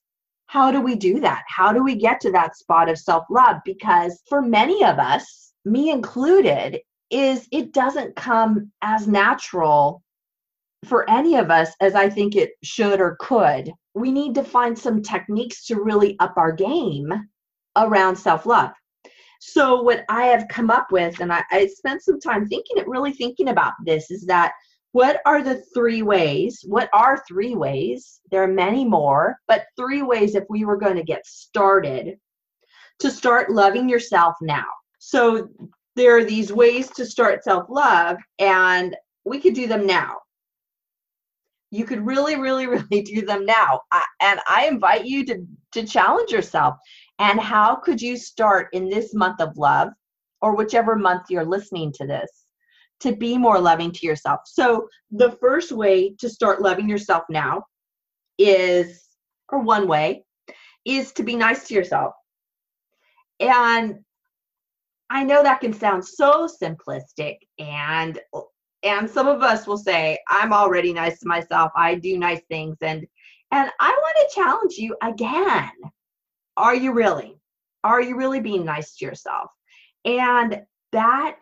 how 0.50 0.72
do 0.72 0.80
we 0.80 0.96
do 0.96 1.20
that? 1.20 1.44
How 1.46 1.72
do 1.72 1.80
we 1.80 1.94
get 1.94 2.20
to 2.22 2.32
that 2.32 2.56
spot 2.56 2.88
of 2.88 2.98
self 2.98 3.24
love? 3.30 3.58
Because 3.64 4.20
for 4.28 4.42
many 4.42 4.84
of 4.84 4.98
us, 4.98 5.52
me 5.64 5.90
included, 5.90 6.80
is 7.08 7.46
it 7.52 7.72
doesn't 7.72 8.16
come 8.16 8.72
as 8.82 9.06
natural 9.06 10.02
for 10.86 11.08
any 11.08 11.36
of 11.36 11.52
us 11.52 11.70
as 11.80 11.94
I 11.94 12.10
think 12.10 12.34
it 12.34 12.50
should 12.64 13.00
or 13.00 13.16
could. 13.20 13.70
We 13.94 14.10
need 14.10 14.34
to 14.34 14.42
find 14.42 14.76
some 14.76 15.02
techniques 15.02 15.66
to 15.66 15.80
really 15.80 16.18
up 16.18 16.34
our 16.36 16.50
game 16.50 17.12
around 17.76 18.16
self 18.16 18.44
love. 18.44 18.72
So, 19.38 19.82
what 19.82 20.04
I 20.08 20.24
have 20.24 20.48
come 20.48 20.68
up 20.68 20.90
with, 20.90 21.20
and 21.20 21.32
I, 21.32 21.44
I 21.52 21.68
spent 21.68 22.02
some 22.02 22.18
time 22.18 22.48
thinking 22.48 22.78
it, 22.78 22.88
really 22.88 23.12
thinking 23.12 23.50
about 23.50 23.74
this, 23.84 24.10
is 24.10 24.26
that 24.26 24.54
what 24.92 25.20
are 25.24 25.42
the 25.42 25.62
three 25.72 26.02
ways? 26.02 26.64
What 26.66 26.90
are 26.92 27.22
three 27.28 27.54
ways? 27.54 28.20
There 28.30 28.42
are 28.42 28.48
many 28.48 28.84
more, 28.84 29.36
but 29.46 29.66
three 29.76 30.02
ways 30.02 30.34
if 30.34 30.44
we 30.48 30.64
were 30.64 30.76
going 30.76 30.96
to 30.96 31.04
get 31.04 31.26
started 31.26 32.18
to 32.98 33.10
start 33.10 33.50
loving 33.50 33.88
yourself 33.88 34.34
now. 34.42 34.66
So 34.98 35.48
there 35.96 36.16
are 36.16 36.24
these 36.24 36.52
ways 36.52 36.88
to 36.90 37.06
start 37.06 37.44
self 37.44 37.66
love, 37.68 38.18
and 38.38 38.96
we 39.24 39.40
could 39.40 39.54
do 39.54 39.68
them 39.68 39.86
now. 39.86 40.16
You 41.70 41.84
could 41.84 42.04
really, 42.04 42.36
really, 42.36 42.66
really 42.66 43.02
do 43.02 43.24
them 43.24 43.46
now. 43.46 43.82
and 44.20 44.40
I 44.48 44.66
invite 44.66 45.04
you 45.04 45.24
to, 45.26 45.46
to 45.72 45.86
challenge 45.86 46.32
yourself. 46.32 46.76
And 47.20 47.38
how 47.38 47.76
could 47.76 48.00
you 48.00 48.16
start 48.16 48.68
in 48.72 48.88
this 48.88 49.14
month 49.14 49.40
of 49.40 49.56
love, 49.56 49.90
or 50.42 50.56
whichever 50.56 50.96
month 50.96 51.24
you're 51.28 51.44
listening 51.44 51.92
to 51.92 52.06
this, 52.06 52.39
to 53.00 53.14
be 53.14 53.36
more 53.38 53.58
loving 53.58 53.92
to 53.92 54.06
yourself? 54.06 54.40
So, 54.44 54.88
the 55.10 55.32
first 55.32 55.72
way 55.72 56.14
to 56.20 56.28
start 56.28 56.62
loving 56.62 56.88
yourself 56.88 57.24
now 57.28 57.64
is, 58.38 59.04
or 59.50 59.60
one 59.60 59.86
way, 59.86 60.24
is 60.84 61.12
to 61.12 61.22
be 61.22 61.36
nice 61.36 61.68
to 61.68 61.74
yourself. 61.74 62.14
And 63.38 64.00
I 65.10 65.24
know 65.24 65.42
that 65.42 65.60
can 65.60 65.72
sound 65.72 66.04
so 66.04 66.48
simplistic 66.62 67.38
and 67.58 68.18
and 68.82 69.10
some 69.10 69.28
of 69.28 69.42
us 69.42 69.66
will 69.66 69.76
say 69.76 70.18
I'm 70.28 70.52
already 70.52 70.92
nice 70.92 71.18
to 71.20 71.28
myself. 71.28 71.70
I 71.76 71.96
do 71.96 72.16
nice 72.16 72.40
things 72.48 72.78
and 72.80 73.06
and 73.52 73.70
I 73.80 73.90
want 73.90 74.16
to 74.16 74.34
challenge 74.34 74.74
you 74.74 74.96
again. 75.02 75.70
Are 76.56 76.74
you 76.74 76.92
really? 76.92 77.36
Are 77.82 78.00
you 78.00 78.16
really 78.16 78.40
being 78.40 78.64
nice 78.64 78.96
to 78.96 79.04
yourself? 79.04 79.50
And 80.04 80.62
that 80.92 81.36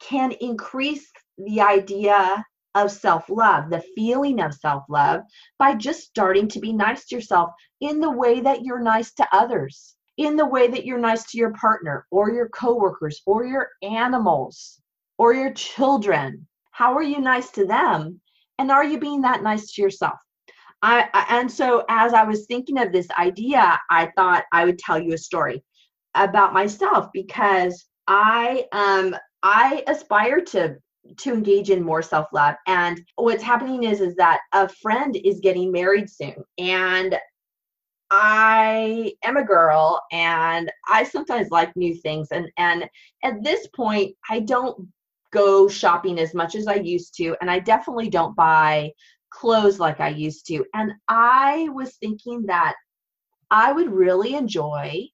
can 0.00 0.32
increase 0.40 1.10
the 1.38 1.60
idea 1.60 2.44
of 2.74 2.90
self 2.90 3.28
love, 3.28 3.70
the 3.70 3.84
feeling 3.94 4.40
of 4.40 4.54
self 4.54 4.84
love, 4.88 5.22
by 5.58 5.74
just 5.74 6.02
starting 6.02 6.48
to 6.48 6.60
be 6.60 6.72
nice 6.72 7.06
to 7.06 7.16
yourself 7.16 7.50
in 7.80 8.00
the 8.00 8.10
way 8.10 8.40
that 8.40 8.62
you're 8.62 8.80
nice 8.80 9.12
to 9.14 9.28
others 9.32 9.96
in 10.20 10.36
the 10.36 10.46
way 10.46 10.68
that 10.68 10.84
you're 10.84 10.98
nice 10.98 11.24
to 11.24 11.38
your 11.38 11.52
partner 11.54 12.06
or 12.10 12.30
your 12.30 12.50
coworkers 12.50 13.22
or 13.24 13.46
your 13.46 13.68
animals 13.82 14.78
or 15.16 15.32
your 15.32 15.52
children. 15.54 16.46
How 16.72 16.92
are 16.94 17.02
you 17.02 17.20
nice 17.20 17.50
to 17.52 17.66
them? 17.66 18.20
And 18.58 18.70
are 18.70 18.84
you 18.84 18.98
being 18.98 19.22
that 19.22 19.42
nice 19.42 19.72
to 19.72 19.82
yourself? 19.82 20.18
I, 20.82 21.08
and 21.30 21.50
so 21.50 21.84
as 21.88 22.12
I 22.12 22.24
was 22.24 22.44
thinking 22.44 22.78
of 22.78 22.92
this 22.92 23.08
idea, 23.12 23.80
I 23.90 24.10
thought 24.14 24.44
I 24.52 24.66
would 24.66 24.78
tell 24.78 24.98
you 24.98 25.14
a 25.14 25.18
story 25.18 25.64
about 26.14 26.52
myself 26.52 27.08
because 27.14 27.86
I 28.06 28.64
um 28.72 29.16
I 29.42 29.82
aspire 29.86 30.40
to 30.40 30.76
to 31.16 31.32
engage 31.32 31.70
in 31.70 31.82
more 31.82 32.02
self-love. 32.02 32.56
And 32.66 33.00
what's 33.16 33.42
happening 33.42 33.84
is 33.84 34.00
is 34.00 34.14
that 34.16 34.40
a 34.52 34.68
friend 34.68 35.16
is 35.24 35.40
getting 35.40 35.72
married 35.72 36.10
soon. 36.10 36.36
And 36.58 37.18
I 38.10 39.14
am 39.24 39.36
a 39.36 39.44
girl 39.44 40.02
and 40.12 40.70
I 40.88 41.04
sometimes 41.04 41.50
like 41.50 41.74
new 41.76 41.94
things. 41.94 42.28
And 42.32 42.50
and 42.58 42.88
at 43.22 43.42
this 43.42 43.66
point 43.68 44.14
I 44.28 44.40
don't 44.40 44.88
go 45.32 45.68
shopping 45.68 46.18
as 46.18 46.34
much 46.34 46.54
as 46.54 46.66
I 46.66 46.74
used 46.74 47.14
to 47.16 47.36
and 47.40 47.50
I 47.50 47.60
definitely 47.60 48.10
don't 48.10 48.34
buy 48.36 48.92
clothes 49.30 49.78
like 49.78 50.00
I 50.00 50.08
used 50.08 50.46
to. 50.48 50.64
And 50.74 50.92
I 51.08 51.68
was 51.72 51.96
thinking 51.96 52.46
that 52.46 52.74
I 53.50 53.72
would 53.72 53.90
really 53.90 54.34
enjoy 54.34 55.06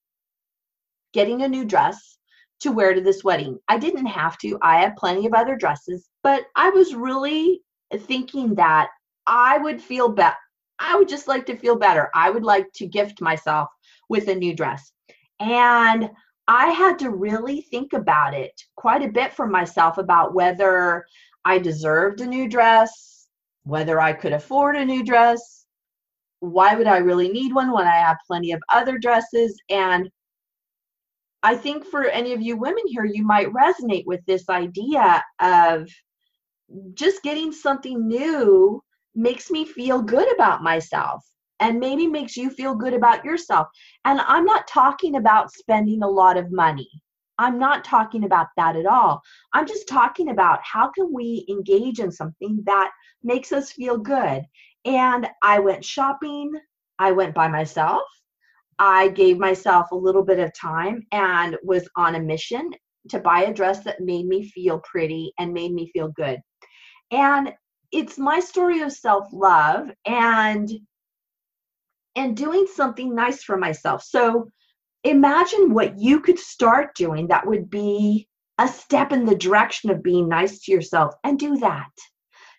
getting 1.12 1.42
a 1.42 1.48
new 1.48 1.64
dress 1.64 2.18
to 2.60 2.72
wear 2.72 2.94
to 2.94 3.00
this 3.00 3.22
wedding. 3.22 3.58
I 3.68 3.78
didn't 3.78 4.06
have 4.06 4.38
to. 4.38 4.58
I 4.62 4.80
have 4.80 4.96
plenty 4.96 5.26
of 5.26 5.34
other 5.34 5.56
dresses, 5.56 6.08
but 6.22 6.44
I 6.54 6.70
was 6.70 6.94
really 6.94 7.62
thinking 7.94 8.54
that 8.54 8.88
I 9.26 9.58
would 9.58 9.80
feel 9.80 10.08
better 10.08 10.36
I 10.78 10.96
would 10.96 11.08
just 11.08 11.28
like 11.28 11.46
to 11.46 11.56
feel 11.56 11.76
better. 11.76 12.10
I 12.14 12.30
would 12.30 12.44
like 12.44 12.72
to 12.74 12.86
gift 12.86 13.20
myself 13.20 13.68
with 14.08 14.28
a 14.28 14.34
new 14.34 14.54
dress. 14.54 14.92
And 15.40 16.10
I 16.48 16.68
had 16.68 16.98
to 17.00 17.10
really 17.10 17.62
think 17.62 17.92
about 17.92 18.34
it 18.34 18.52
quite 18.76 19.02
a 19.02 19.08
bit 19.08 19.32
for 19.32 19.46
myself 19.46 19.98
about 19.98 20.34
whether 20.34 21.06
I 21.44 21.58
deserved 21.58 22.20
a 22.20 22.26
new 22.26 22.48
dress, 22.48 23.26
whether 23.64 24.00
I 24.00 24.12
could 24.12 24.32
afford 24.32 24.76
a 24.76 24.84
new 24.84 25.02
dress, 25.02 25.64
why 26.40 26.74
would 26.74 26.86
I 26.86 26.98
really 26.98 27.28
need 27.28 27.54
one 27.54 27.72
when 27.72 27.86
I 27.86 27.96
have 27.96 28.18
plenty 28.26 28.52
of 28.52 28.62
other 28.72 28.98
dresses? 28.98 29.58
And 29.70 30.10
I 31.42 31.54
think 31.56 31.84
for 31.84 32.04
any 32.04 32.32
of 32.32 32.42
you 32.42 32.56
women 32.56 32.84
here, 32.86 33.04
you 33.04 33.24
might 33.24 33.52
resonate 33.52 34.04
with 34.06 34.24
this 34.26 34.48
idea 34.48 35.22
of 35.40 35.88
just 36.94 37.22
getting 37.22 37.52
something 37.52 38.08
new 38.08 38.82
makes 39.14 39.50
me 39.50 39.64
feel 39.64 40.02
good 40.02 40.32
about 40.34 40.62
myself 40.62 41.24
and 41.60 41.80
maybe 41.80 42.06
makes 42.06 42.36
you 42.36 42.50
feel 42.50 42.74
good 42.74 42.92
about 42.92 43.24
yourself. 43.24 43.68
And 44.04 44.20
I'm 44.20 44.44
not 44.44 44.66
talking 44.66 45.16
about 45.16 45.52
spending 45.52 46.02
a 46.02 46.08
lot 46.08 46.36
of 46.36 46.52
money. 46.52 46.90
I'm 47.38 47.58
not 47.58 47.84
talking 47.84 48.24
about 48.24 48.48
that 48.56 48.76
at 48.76 48.86
all. 48.86 49.20
I'm 49.52 49.66
just 49.66 49.88
talking 49.88 50.30
about 50.30 50.60
how 50.62 50.90
can 50.90 51.12
we 51.12 51.46
engage 51.48 51.98
in 51.98 52.10
something 52.10 52.62
that 52.66 52.90
makes 53.22 53.52
us 53.52 53.72
feel 53.72 53.98
good. 53.98 54.42
And 54.84 55.28
I 55.42 55.58
went 55.58 55.84
shopping, 55.84 56.52
I 56.98 57.12
went 57.12 57.34
by 57.34 57.48
myself. 57.48 58.02
I 58.78 59.08
gave 59.08 59.38
myself 59.38 59.90
a 59.90 59.96
little 59.96 60.24
bit 60.24 60.38
of 60.38 60.52
time 60.54 61.06
and 61.12 61.56
was 61.62 61.88
on 61.96 62.14
a 62.14 62.20
mission 62.20 62.70
to 63.08 63.18
buy 63.18 63.44
a 63.44 63.54
dress 63.54 63.84
that 63.84 64.00
made 64.00 64.26
me 64.26 64.48
feel 64.48 64.80
pretty 64.80 65.32
and 65.38 65.52
made 65.52 65.72
me 65.72 65.90
feel 65.92 66.08
good. 66.08 66.40
And 67.10 67.52
it's 67.92 68.18
my 68.18 68.40
story 68.40 68.80
of 68.80 68.92
self-love 68.92 69.88
and 70.06 70.70
and 72.16 72.36
doing 72.36 72.66
something 72.74 73.14
nice 73.14 73.42
for 73.44 73.58
myself. 73.58 74.02
So 74.02 74.48
imagine 75.04 75.72
what 75.72 75.98
you 75.98 76.20
could 76.20 76.38
start 76.38 76.94
doing 76.96 77.28
that 77.28 77.46
would 77.46 77.70
be 77.70 78.26
a 78.58 78.66
step 78.66 79.12
in 79.12 79.26
the 79.26 79.34
direction 79.34 79.90
of 79.90 80.02
being 80.02 80.28
nice 80.28 80.64
to 80.64 80.72
yourself 80.72 81.14
and 81.24 81.38
do 81.38 81.58
that. 81.58 81.90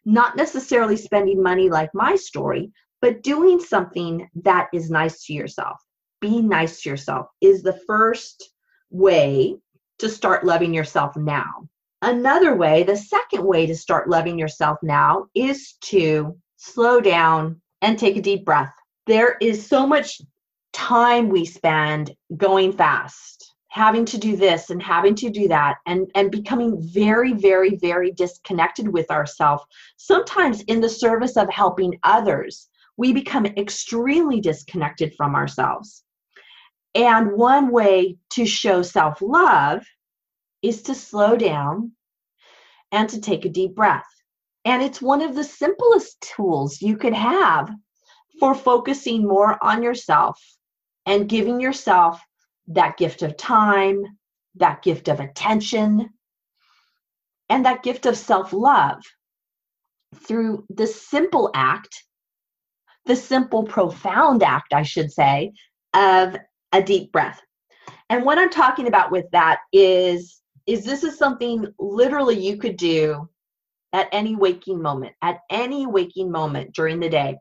Not 0.06 0.38
necessarily 0.38 0.96
spending 0.96 1.42
money 1.42 1.70
like 1.70 1.90
my 1.94 2.16
story, 2.16 2.72
but 3.02 3.24
doing 3.24 3.60
something 3.60 4.30
that 4.44 4.68
is 4.74 4.92
nice 4.92 5.26
to 5.26 5.34
yourself. 5.34 5.78
Being 6.20 6.50
nice 6.50 6.82
to 6.82 6.90
yourself 6.90 7.28
is 7.42 7.62
the 7.62 7.80
first 7.86 8.50
way 8.90 9.56
to 10.00 10.10
start 10.10 10.46
loving 10.46 10.74
yourself 10.74 11.16
now. 11.16 11.70
Another 12.02 12.56
way, 12.56 12.84
the 12.84 12.98
second 12.98 13.44
way 13.44 13.68
to 13.68 13.76
start 13.76 14.10
loving 14.10 14.40
yourself 14.40 14.78
now 14.82 15.28
is 15.36 15.74
to 15.82 16.36
slow 16.56 17.02
down 17.02 17.62
and 17.82 17.98
take 17.98 18.18
a 18.18 18.22
deep 18.22 18.46
breath. 18.46 18.74
There 19.06 19.38
is 19.42 19.68
so 19.68 19.86
much 19.86 20.22
time 20.74 21.30
we 21.30 21.46
spend 21.46 22.16
going 22.36 22.72
fast, 22.72 23.54
having 23.68 24.06
to 24.06 24.18
do 24.18 24.36
this 24.36 24.72
and 24.72 24.82
having 24.82 25.16
to 25.16 25.30
do 25.30 25.48
that, 25.48 25.78
and, 25.86 26.10
and 26.16 26.32
becoming 26.32 26.82
very, 26.82 27.34
very, 27.34 27.76
very 27.76 28.12
disconnected 28.12 28.88
with 28.88 29.10
ourselves. 29.12 29.64
Sometimes 29.98 30.62
in 30.62 30.82
the 30.82 30.90
service 30.90 31.38
of 31.38 31.50
helping 31.50 32.00
others, 32.04 32.70
we 32.98 33.14
become 33.14 33.46
extremely 33.46 34.42
disconnected 34.42 35.14
from 35.16 35.36
ourselves. 35.36 36.04
And 36.98 37.34
one 37.34 37.70
way 37.70 38.18
to 38.32 38.48
show 38.48 38.82
self 38.82 39.22
love 39.22 39.86
is 40.64 40.82
to 40.84 40.96
slow 40.96 41.38
down 41.38 41.92
and 42.92 43.08
to 43.10 43.22
take 43.22 43.46
a 43.46 43.50
deep 43.50 43.76
breath. 43.76 44.08
And 44.66 44.82
it's 44.82 45.00
one 45.00 45.22
of 45.22 45.36
the 45.36 45.44
simplest 45.44 46.20
tools 46.22 46.82
you 46.82 46.98
could 46.98 47.14
have 47.14 47.70
for 48.40 48.56
focusing 48.56 49.28
more 49.28 49.64
on 49.64 49.84
yourself 49.84 50.42
and 51.06 51.30
giving 51.30 51.62
yourself 51.62 52.20
that 52.70 52.98
gift 52.98 53.22
of 53.22 53.38
time, 53.38 54.04
that 54.56 54.82
gift 54.82 55.08
of 55.08 55.20
attention, 55.20 56.10
and 57.48 57.64
that 57.64 57.84
gift 57.84 58.08
of 58.08 58.18
self 58.18 58.54
love 58.54 59.04
through 60.16 60.66
the 60.72 60.88
simple 60.88 61.52
act, 61.54 62.04
the 63.06 63.16
simple, 63.16 63.66
profound 63.66 64.42
act, 64.42 64.74
I 64.74 64.82
should 64.82 65.12
say, 65.12 65.54
of 65.94 66.36
a 66.72 66.82
deep 66.82 67.12
breath. 67.12 67.42
And 68.10 68.24
what 68.24 68.38
I'm 68.38 68.50
talking 68.50 68.88
about 68.88 69.12
with 69.12 69.26
that 69.32 69.60
is 69.74 70.42
is 70.66 70.84
this 70.84 71.04
is 71.04 71.18
something 71.18 71.66
literally 71.80 72.38
you 72.38 72.58
could 72.58 72.76
do 72.76 73.30
at 73.94 74.10
any 74.12 74.36
waking 74.36 74.82
moment, 74.82 75.14
at 75.22 75.40
any 75.50 75.88
waking 75.88 76.30
moment 76.30 76.74
during 76.74 77.00
the 77.00 77.10
day. 77.10 77.38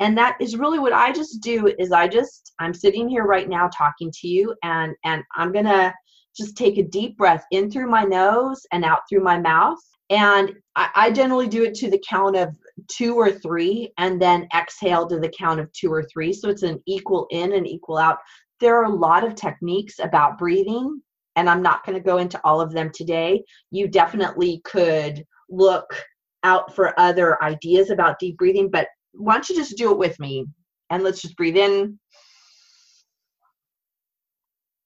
And 0.00 0.18
that 0.18 0.36
is 0.40 0.56
really 0.56 0.78
what 0.78 0.92
I 0.92 1.12
just 1.12 1.40
do 1.40 1.72
is 1.78 1.92
I 1.92 2.08
just 2.08 2.52
I'm 2.58 2.74
sitting 2.74 3.08
here 3.08 3.24
right 3.24 3.48
now 3.48 3.68
talking 3.68 4.12
to 4.20 4.28
you 4.28 4.54
and 4.62 4.94
and 5.04 5.22
I'm 5.36 5.52
going 5.52 5.64
to 5.64 5.94
just 6.36 6.56
take 6.56 6.78
a 6.78 6.84
deep 6.84 7.16
breath 7.16 7.44
in 7.50 7.70
through 7.70 7.90
my 7.90 8.04
nose 8.04 8.64
and 8.72 8.84
out 8.84 9.00
through 9.08 9.24
my 9.24 9.38
mouth. 9.40 9.78
And 10.10 10.52
I, 10.76 10.88
I 10.94 11.10
generally 11.10 11.48
do 11.48 11.64
it 11.64 11.74
to 11.76 11.90
the 11.90 12.02
count 12.08 12.36
of 12.36 12.54
two 12.88 13.14
or 13.14 13.32
three 13.32 13.92
and 13.98 14.20
then 14.20 14.46
exhale 14.54 15.06
to 15.08 15.18
the 15.18 15.32
count 15.36 15.60
of 15.60 15.72
two 15.72 15.92
or 15.92 16.04
three. 16.04 16.32
So 16.32 16.48
it's 16.48 16.62
an 16.62 16.80
equal 16.86 17.26
in 17.30 17.52
and 17.54 17.66
equal 17.66 17.98
out. 17.98 18.18
There 18.60 18.76
are 18.76 18.84
a 18.84 18.94
lot 18.94 19.24
of 19.24 19.34
techniques 19.34 19.98
about 20.00 20.38
breathing 20.38 21.00
and 21.36 21.48
I'm 21.48 21.62
not 21.62 21.84
going 21.86 21.96
to 21.96 22.04
go 22.04 22.18
into 22.18 22.40
all 22.44 22.60
of 22.60 22.72
them 22.72 22.90
today. 22.92 23.44
You 23.70 23.88
definitely 23.88 24.60
could 24.64 25.24
look 25.48 26.04
out 26.42 26.74
for 26.74 26.98
other 26.98 27.42
ideas 27.42 27.90
about 27.90 28.18
deep 28.18 28.36
breathing, 28.36 28.70
but 28.70 28.88
why 29.12 29.34
don't 29.34 29.48
you 29.48 29.56
just 29.56 29.76
do 29.76 29.90
it 29.92 29.98
with 29.98 30.18
me? 30.18 30.46
And 30.90 31.02
let's 31.02 31.22
just 31.22 31.36
breathe 31.36 31.56
in 31.56 31.98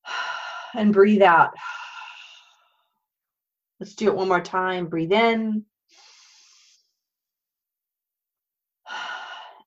and 0.75 0.93
breathe 0.93 1.23
out. 1.23 1.51
Let's 3.81 3.95
do 3.97 4.07
it 4.07 4.15
one 4.15 4.29
more 4.29 4.41
time. 4.41 4.87
Breathe 4.87 5.13
in 5.13 5.65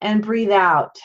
and 0.06 0.22
breathe 0.22 0.52
out. 0.52 0.96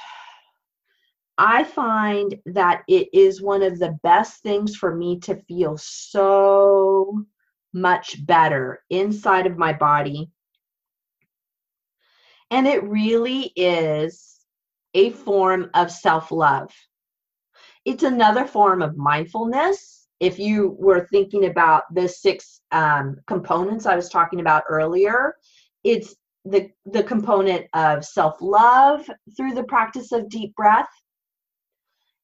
I 1.38 1.64
find 1.64 2.34
that 2.44 2.82
it 2.86 3.08
is 3.14 3.40
one 3.40 3.62
of 3.62 3.78
the 3.78 3.98
best 4.02 4.42
things 4.42 4.76
for 4.76 4.94
me 4.94 5.18
to 5.20 5.36
feel 5.48 5.78
so 5.78 7.24
much 7.72 8.24
better 8.26 8.82
inside 8.90 9.46
of 9.46 9.56
my 9.56 9.72
body. 9.72 10.30
And 12.50 12.66
it 12.66 12.84
really 12.84 13.52
is 13.56 14.40
a 14.92 15.10
form 15.10 15.70
of 15.72 15.90
self 15.90 16.30
love. 16.30 16.70
It's 17.86 18.02
another 18.02 18.46
form 18.46 18.82
of 18.82 18.98
mindfulness. 18.98 20.08
If 20.20 20.38
you 20.38 20.76
were 20.78 21.08
thinking 21.10 21.46
about 21.46 21.84
the 21.94 22.06
six 22.06 22.60
um, 22.70 23.16
components 23.26 23.86
I 23.86 23.96
was 23.96 24.10
talking 24.10 24.40
about 24.40 24.64
earlier, 24.68 25.36
it's 25.84 26.16
the, 26.44 26.70
the 26.86 27.02
component 27.02 27.66
of 27.74 28.04
self 28.04 28.40
love 28.40 29.08
through 29.36 29.54
the 29.54 29.64
practice 29.64 30.12
of 30.12 30.28
deep 30.28 30.54
breath. 30.54 30.88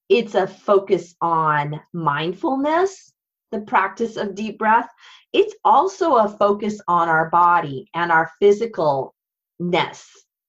It's 0.09 0.35
a 0.35 0.47
focus 0.47 1.15
on 1.21 1.81
mindfulness, 1.93 3.13
the 3.51 3.61
practice 3.63 4.17
of 4.17 4.35
deep 4.35 4.59
breath. 4.59 4.89
It's 5.33 5.55
also 5.65 6.17
a 6.17 6.29
focus 6.29 6.81
on 6.89 7.09
our 7.09 7.29
body 7.31 7.91
and 7.95 8.13
our 8.13 8.31
physicalness 8.41 9.11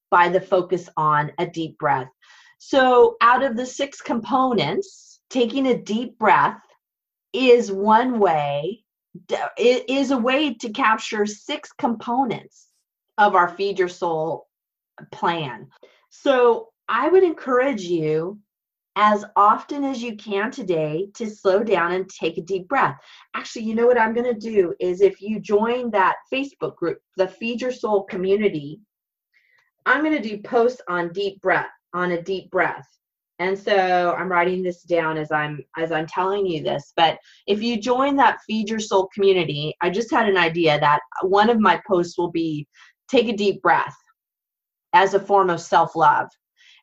by 0.09 0.29
the 0.29 0.41
focus 0.41 0.89
on 0.95 1.31
a 1.39 1.45
deep 1.45 1.77
breath. 1.77 2.09
So, 2.59 3.17
out 3.21 3.43
of 3.43 3.55
the 3.55 3.65
six 3.65 4.01
components, 4.01 5.19
taking 5.29 5.67
a 5.67 5.77
deep 5.77 6.17
breath 6.17 6.61
is 7.33 7.71
one 7.71 8.19
way, 8.19 8.83
it 9.57 9.89
is 9.89 10.11
a 10.11 10.17
way 10.17 10.53
to 10.55 10.69
capture 10.69 11.25
six 11.25 11.71
components 11.73 12.66
of 13.17 13.35
our 13.35 13.49
Feed 13.49 13.79
Your 13.79 13.87
Soul 13.87 14.47
plan. 15.11 15.67
So, 16.09 16.69
I 16.89 17.09
would 17.09 17.23
encourage 17.23 17.81
you 17.81 18.39
as 18.95 19.23
often 19.35 19.83
as 19.83 20.01
you 20.01 20.15
can 20.15 20.49
today 20.49 21.07
to 21.13 21.29
slow 21.29 21.63
down 21.63 21.91
and 21.91 22.09
take 22.09 22.37
a 22.37 22.41
deep 22.41 22.67
breath. 22.67 22.97
Actually, 23.35 23.65
you 23.65 23.75
know 23.75 23.85
what 23.85 23.99
I'm 23.99 24.13
going 24.13 24.33
to 24.33 24.39
do 24.39 24.73
is 24.79 25.01
if 25.01 25.21
you 25.21 25.39
join 25.39 25.91
that 25.91 26.15
Facebook 26.33 26.75
group, 26.75 26.99
the 27.15 27.27
Feed 27.27 27.61
Your 27.61 27.71
Soul 27.71 28.03
community, 28.05 28.79
I'm 29.85 30.03
going 30.03 30.19
to 30.19 30.29
do 30.29 30.41
posts 30.41 30.81
on 30.89 31.13
deep 31.13 31.39
breath 31.41 31.69
on 31.93 32.13
a 32.13 32.21
deep 32.21 32.49
breath. 32.49 32.87
And 33.39 33.57
so 33.57 34.15
I'm 34.17 34.31
writing 34.31 34.63
this 34.63 34.81
down 34.81 35.15
as 35.15 35.31
I'm 35.31 35.63
as 35.77 35.91
I'm 35.91 36.07
telling 36.07 36.47
you 36.47 36.63
this. 36.63 36.91
But 36.95 37.19
if 37.45 37.61
you 37.61 37.79
join 37.79 38.15
that 38.15 38.39
Feed 38.47 38.67
Your 38.67 38.79
Soul 38.79 39.09
community, 39.13 39.75
I 39.79 39.91
just 39.91 40.09
had 40.09 40.27
an 40.27 40.37
idea 40.37 40.79
that 40.79 41.01
one 41.21 41.51
of 41.51 41.59
my 41.59 41.79
posts 41.87 42.17
will 42.17 42.31
be 42.31 42.67
take 43.09 43.27
a 43.27 43.35
deep 43.35 43.61
breath 43.61 43.95
as 44.93 45.13
a 45.13 45.19
form 45.19 45.49
of 45.49 45.61
self-love. 45.61 46.29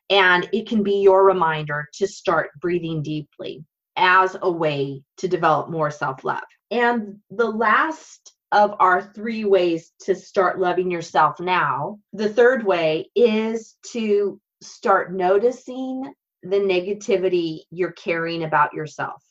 And 0.09 0.47
it 0.53 0.67
can 0.67 0.83
be 0.83 1.01
your 1.01 1.25
reminder 1.25 1.87
to 1.95 2.07
start 2.07 2.51
breathing 2.61 3.01
deeply 3.01 3.63
as 3.95 4.37
a 4.41 4.51
way 4.51 5.01
to 5.17 5.27
develop 5.27 5.69
more 5.69 5.89
self-love. 5.89 6.43
And 6.71 7.17
the 7.31 7.49
last 7.49 8.33
of 8.51 8.75
our 8.79 9.01
three 9.01 9.45
ways 9.45 9.91
to 10.01 10.15
start 10.15 10.59
loving 10.59 10.91
yourself 10.91 11.39
now, 11.39 11.99
the 12.13 12.29
third 12.29 12.65
way 12.65 13.09
is 13.15 13.75
to 13.91 14.39
start 14.61 15.13
noticing 15.13 16.13
the 16.43 16.57
negativity 16.57 17.61
you're 17.71 17.91
carrying 17.93 18.43
about 18.43 18.73
yourself. 18.73 19.21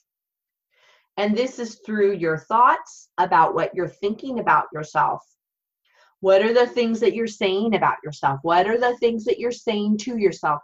And 1.17 1.37
this 1.37 1.59
is 1.59 1.81
through 1.87 2.15
your 2.15 2.39
thoughts 2.39 3.09
about 3.19 3.55
what 3.55 3.75
you're 3.75 3.87
thinking 3.87 4.41
about 4.41 4.67
yourself. 4.73 5.23
What 6.25 6.41
are 6.41 6.55
the 6.55 6.67
things 6.67 7.01
that 7.01 7.15
you're 7.15 7.27
saying 7.27 7.75
about 7.75 7.99
yourself? 8.03 8.41
What 8.45 8.67
are 8.67 8.79
the 8.79 8.97
things 8.97 9.27
that 9.27 9.39
you're 9.39 9.53
saying 9.53 9.99
to 9.99 10.17
yourself? 10.17 10.63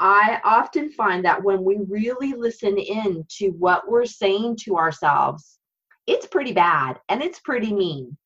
I 0.00 0.40
often 0.42 0.90
find 0.90 1.22
that 1.22 1.44
when 1.44 1.62
we 1.62 1.80
really 1.86 2.32
listen 2.32 2.78
in 2.78 3.22
to 3.36 3.48
what 3.50 3.90
we're 3.90 4.06
saying 4.06 4.56
to 4.62 4.78
ourselves, 4.78 5.58
it's 6.06 6.26
pretty 6.26 6.54
bad 6.54 6.98
and 7.10 7.22
it's 7.22 7.40
pretty 7.40 7.74
mean. 7.74 8.16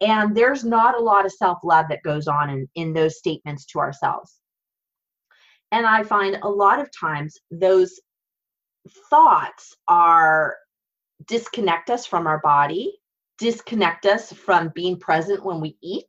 And 0.00 0.36
there's 0.36 0.64
not 0.64 0.98
a 0.98 1.00
lot 1.00 1.26
of 1.26 1.30
self 1.30 1.58
love 1.62 1.86
that 1.90 2.02
goes 2.02 2.26
on 2.26 2.50
in, 2.50 2.68
in 2.74 2.92
those 2.92 3.18
statements 3.18 3.64
to 3.66 3.78
ourselves. 3.78 4.40
And 5.70 5.86
I 5.86 6.02
find 6.02 6.40
a 6.42 6.50
lot 6.50 6.80
of 6.80 6.90
times 6.90 7.38
those 7.52 8.00
thoughts 9.10 9.76
are 9.86 10.56
disconnect 11.28 11.88
us 11.88 12.04
from 12.04 12.26
our 12.26 12.40
body, 12.40 12.98
disconnect 13.38 14.06
us 14.06 14.32
from 14.32 14.72
being 14.74 14.98
present 14.98 15.44
when 15.44 15.60
we 15.60 15.76
eat, 15.82 16.08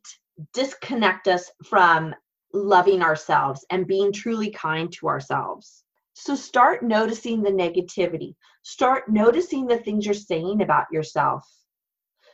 disconnect 0.52 1.28
us 1.28 1.50
from 1.64 2.14
loving 2.52 3.02
ourselves 3.02 3.64
and 3.70 3.86
being 3.86 4.12
truly 4.12 4.50
kind 4.50 4.92
to 4.92 5.08
ourselves. 5.08 5.84
So 6.14 6.34
start 6.34 6.82
noticing 6.82 7.42
the 7.42 7.50
negativity. 7.50 8.34
Start 8.62 9.08
noticing 9.08 9.66
the 9.66 9.78
things 9.78 10.04
you're 10.04 10.14
saying 10.14 10.62
about 10.62 10.86
yourself. 10.90 11.46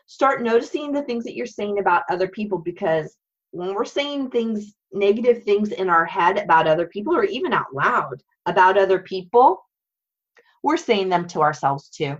Start 0.06 0.42
noticing 0.42 0.92
the 0.92 1.02
things 1.02 1.24
that 1.24 1.34
you're 1.34 1.46
saying 1.46 1.78
about 1.78 2.02
other 2.08 2.28
people 2.28 2.58
because 2.58 3.16
when 3.50 3.74
we're 3.74 3.84
saying 3.84 4.30
things, 4.30 4.74
negative 4.92 5.44
things 5.44 5.70
in 5.70 5.88
our 5.88 6.04
head 6.04 6.38
about 6.38 6.66
other 6.66 6.86
people, 6.86 7.16
or 7.16 7.24
even 7.24 7.52
out 7.52 7.72
loud 7.72 8.22
about 8.46 8.76
other 8.76 8.98
people, 8.98 9.64
we're 10.62 10.76
saying 10.76 11.08
them 11.08 11.28
to 11.28 11.40
ourselves 11.40 11.88
too. 11.88 12.16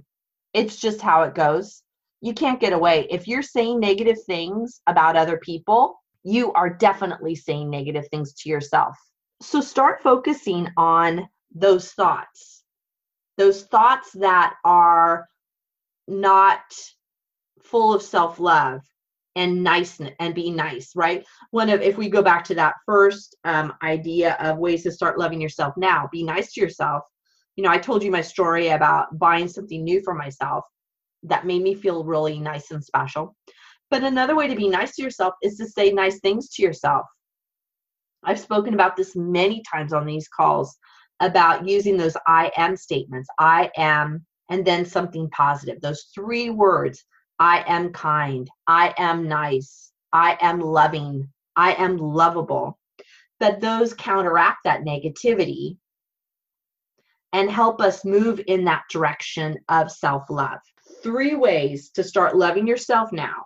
It's 0.53 0.77
just 0.77 1.01
how 1.01 1.23
it 1.23 1.35
goes. 1.35 1.83
You 2.25 2.33
can't 2.33 2.59
get 2.59 2.73
away. 2.73 3.07
If 3.11 3.29
you're 3.29 3.43
saying 3.43 3.81
negative 3.81 4.17
things 4.25 4.81
about 4.87 5.15
other 5.15 5.37
people, 5.37 6.03
you 6.23 6.55
are 6.55 6.71
definitely 6.71 7.35
saying 7.35 7.69
negative 7.69 8.09
things 8.09 8.33
to 8.33 8.49
yourself. 8.49 8.97
So 9.43 9.61
start 9.61 10.03
focusing 10.03 10.71
on 10.79 11.29
those 11.55 11.93
thoughts, 11.93 12.63
those 13.37 13.65
thoughts 13.65 14.13
that 14.13 14.55
are 14.65 15.29
not 16.09 16.63
full 17.63 17.93
of 17.93 18.01
self 18.01 18.41
love, 18.41 18.81
and 19.37 19.63
nice 19.63 20.01
and 20.21 20.35
be 20.35 20.49
nice 20.51 20.95
right 20.95 21.27
one 21.51 21.69
of 21.69 21.83
if 21.83 21.99
we 21.99 22.09
go 22.09 22.23
back 22.23 22.45
to 22.45 22.55
that 22.55 22.75
first 22.87 23.35
um, 23.43 23.73
idea 23.83 24.37
of 24.39 24.59
ways 24.59 24.85
to 24.85 24.93
start 24.93 25.19
loving 25.19 25.41
yourself 25.41 25.75
now 25.77 26.09
be 26.13 26.23
nice 26.23 26.53
to 26.53 26.61
yourself 26.61 27.03
you 27.57 27.65
know 27.65 27.71
i 27.71 27.77
told 27.77 28.05
you 28.05 28.13
my 28.13 28.21
story 28.21 28.69
about 28.69 29.19
buying 29.19 29.49
something 29.49 29.83
new 29.83 30.01
for 30.03 30.15
myself 30.15 30.65
that 31.25 31.47
made 31.47 31.63
me 31.63 31.75
feel 31.75 32.05
really 32.05 32.39
nice 32.39 32.71
and 32.71 32.85
special 32.85 33.35
but 33.91 34.03
another 34.03 34.35
way 34.35 34.49
to 34.49 34.57
be 34.57 34.69
nice 34.69 34.95
to 34.95 35.03
yourself 35.03 35.35
is 35.43 35.57
to 35.57 35.67
say 35.67 35.91
nice 35.91 36.21
things 36.21 36.49
to 36.51 36.63
yourself 36.63 37.07
i've 38.25 38.41
spoken 38.41 38.75
about 38.75 38.97
this 38.97 39.15
many 39.17 39.63
times 39.71 39.93
on 39.93 40.07
these 40.07 40.29
calls 40.29 40.77
about 41.21 41.67
using 41.69 41.97
those 41.97 42.17
i 42.27 42.51
am 42.57 42.77
statements 42.77 43.29
i 43.39 43.71
am 43.77 44.25
and 44.51 44.65
then 44.65 44.85
something 44.85 45.29
positive 45.31 45.81
those 45.81 46.07
three 46.15 46.51
words 46.51 47.05
I 47.39 47.65
am 47.67 47.93
kind. 47.93 48.49
I 48.67 48.95
am 48.97 49.29
nice. 49.29 49.93
I 50.13 50.39
am 50.41 50.61
loving. 50.61 51.29
I 51.57 51.75
am 51.75 51.97
lovable. 51.97 52.79
That 53.41 53.61
those 53.61 53.95
counteract 53.95 54.59
that 54.65 54.83
negativity 54.83 55.77
and 57.33 57.51
help 57.51 57.81
us 57.81 58.05
move 58.05 58.41
in 58.47 58.65
that 58.65 58.85
direction 58.91 59.57
of 59.69 59.91
self 59.91 60.31
love. 60.31 60.61
Three 61.05 61.37
ways 61.37 61.91
to 61.91 62.03
start 62.03 62.37
loving 62.37 62.67
yourself 62.67 63.13
now 63.13 63.45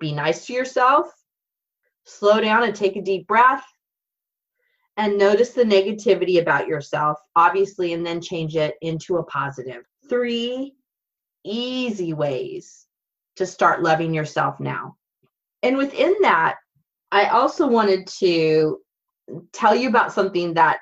be 0.00 0.12
nice 0.12 0.46
to 0.46 0.52
yourself, 0.52 1.06
slow 2.04 2.40
down 2.40 2.64
and 2.64 2.74
take 2.74 2.96
a 2.96 3.02
deep 3.02 3.26
breath, 3.26 3.64
and 4.96 5.16
notice 5.18 5.50
the 5.50 5.64
negativity 5.64 6.40
about 6.40 6.68
yourself, 6.68 7.18
obviously, 7.34 7.94
and 7.94 8.04
then 8.04 8.20
change 8.20 8.54
it 8.54 8.74
into 8.82 9.16
a 9.16 9.24
positive. 9.24 9.82
Three 10.08 10.74
easy 11.44 12.12
ways 12.12 12.86
to 13.36 13.46
start 13.46 13.82
loving 13.82 14.14
yourself 14.14 14.60
now. 14.60 14.96
And 15.62 15.76
within 15.76 16.14
that, 16.20 16.56
I 17.10 17.26
also 17.26 17.66
wanted 17.66 18.06
to 18.18 18.78
tell 19.52 19.74
you 19.74 19.88
about 19.88 20.12
something 20.12 20.54
that 20.54 20.80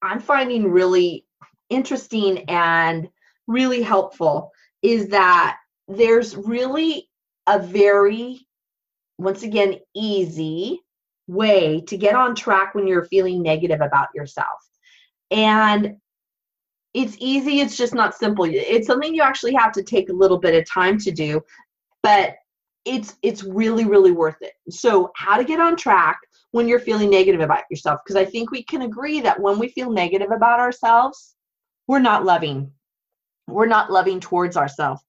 I'm 0.00 0.20
finding 0.20 0.70
really 0.70 1.26
interesting 1.70 2.48
and 2.48 3.08
really 3.46 3.82
helpful 3.82 4.52
is 4.84 5.08
that 5.08 5.56
there's 5.88 6.36
really 6.36 7.08
a 7.48 7.58
very, 7.58 8.46
once 9.18 9.42
again, 9.42 9.78
easy 9.94 10.78
way 11.26 11.80
to 11.80 11.96
get 11.96 12.14
on 12.14 12.34
track 12.34 12.74
when 12.74 12.86
you're 12.86 13.06
feeling 13.06 13.42
negative 13.42 13.80
about 13.80 14.08
yourself. 14.14 14.60
And 15.30 15.96
it's 16.92 17.16
easy, 17.18 17.60
it's 17.60 17.76
just 17.76 17.94
not 17.94 18.14
simple. 18.14 18.44
It's 18.44 18.86
something 18.86 19.14
you 19.14 19.22
actually 19.22 19.54
have 19.54 19.72
to 19.72 19.82
take 19.82 20.10
a 20.10 20.12
little 20.12 20.38
bit 20.38 20.54
of 20.54 20.70
time 20.70 20.98
to 20.98 21.10
do. 21.10 21.40
But 22.02 22.36
it's 22.84 23.16
it's 23.22 23.42
really 23.42 23.86
really 23.86 24.12
worth 24.12 24.36
it 24.42 24.52
so 24.68 25.10
how 25.16 25.38
to 25.38 25.44
get 25.44 25.58
on 25.58 25.74
track 25.74 26.18
when 26.50 26.68
you're 26.68 26.78
feeling 26.78 27.08
negative 27.08 27.40
about 27.40 27.62
yourself 27.70 27.98
because 28.04 28.16
i 28.16 28.24
think 28.24 28.50
we 28.50 28.62
can 28.62 28.82
agree 28.82 29.20
that 29.20 29.40
when 29.40 29.58
we 29.58 29.68
feel 29.68 29.90
negative 29.90 30.30
about 30.30 30.60
ourselves 30.60 31.34
we're 31.88 31.98
not 31.98 32.26
loving 32.26 32.70
we're 33.46 33.66
not 33.66 33.90
loving 33.90 34.20
towards 34.20 34.56
ourselves 34.56 35.02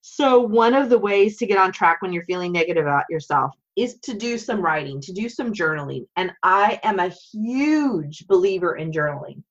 so 0.00 0.40
one 0.40 0.74
of 0.74 0.88
the 0.88 0.98
ways 0.98 1.36
to 1.36 1.46
get 1.46 1.58
on 1.58 1.72
track 1.72 2.02
when 2.02 2.12
you're 2.12 2.24
feeling 2.24 2.52
negative 2.52 2.84
about 2.84 3.04
yourself 3.08 3.52
is 3.76 3.98
to 4.02 4.14
do 4.14 4.36
some 4.36 4.60
writing 4.60 5.00
to 5.00 5.12
do 5.12 5.28
some 5.28 5.52
journaling 5.52 6.06
and 6.16 6.32
i 6.42 6.78
am 6.82 6.98
a 6.98 7.12
huge 7.32 8.26
believer 8.26 8.76
in 8.76 8.90
journaling 8.90 9.42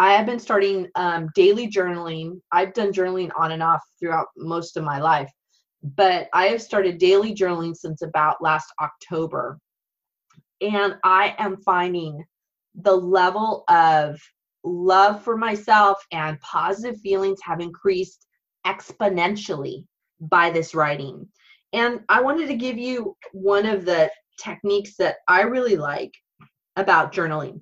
I 0.00 0.12
have 0.12 0.26
been 0.26 0.38
starting 0.38 0.86
um, 0.94 1.28
daily 1.34 1.66
journaling. 1.68 2.40
I've 2.52 2.72
done 2.72 2.92
journaling 2.92 3.30
on 3.36 3.50
and 3.50 3.64
off 3.64 3.82
throughout 3.98 4.28
most 4.36 4.76
of 4.76 4.84
my 4.84 5.00
life 5.00 5.28
but 5.82 6.28
I 6.32 6.46
have 6.46 6.62
started 6.62 6.98
daily 6.98 7.34
journaling 7.34 7.74
since 7.74 8.02
about 8.02 8.42
last 8.42 8.72
October. 8.80 9.58
And 10.60 10.96
I 11.04 11.34
am 11.38 11.56
finding 11.58 12.24
the 12.74 12.94
level 12.94 13.64
of 13.68 14.20
love 14.68 15.22
for 15.22 15.36
myself 15.36 15.98
and 16.12 16.40
positive 16.40 17.00
feelings 17.00 17.40
have 17.42 17.60
increased 17.60 18.26
exponentially 18.66 19.84
by 20.20 20.50
this 20.50 20.74
writing. 20.74 21.26
And 21.72 22.00
I 22.08 22.20
wanted 22.20 22.48
to 22.48 22.56
give 22.56 22.78
you 22.78 23.16
one 23.32 23.66
of 23.66 23.84
the 23.84 24.10
techniques 24.40 24.96
that 24.98 25.16
I 25.26 25.42
really 25.42 25.76
like 25.76 26.12
about 26.76 27.12
journaling. 27.12 27.60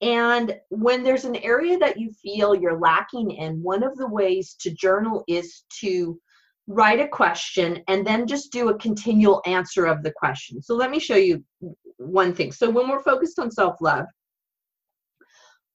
And 0.00 0.54
when 0.68 1.02
there's 1.02 1.24
an 1.24 1.36
area 1.36 1.76
that 1.78 1.98
you 1.98 2.12
feel 2.22 2.54
you're 2.54 2.78
lacking 2.78 3.32
in, 3.32 3.62
one 3.62 3.82
of 3.82 3.96
the 3.96 4.06
ways 4.06 4.54
to 4.60 4.70
journal 4.70 5.24
is 5.26 5.64
to 5.80 6.20
write 6.68 7.00
a 7.00 7.08
question 7.08 7.82
and 7.88 8.06
then 8.06 8.26
just 8.26 8.52
do 8.52 8.68
a 8.68 8.78
continual 8.78 9.42
answer 9.46 9.86
of 9.86 10.02
the 10.02 10.12
question. 10.12 10.62
So 10.62 10.74
let 10.74 10.90
me 10.90 11.00
show 11.00 11.16
you 11.16 11.42
one 11.96 12.34
thing. 12.34 12.52
So 12.52 12.70
when 12.70 12.88
we're 12.88 13.02
focused 13.02 13.38
on 13.38 13.50
self-love, 13.50 14.04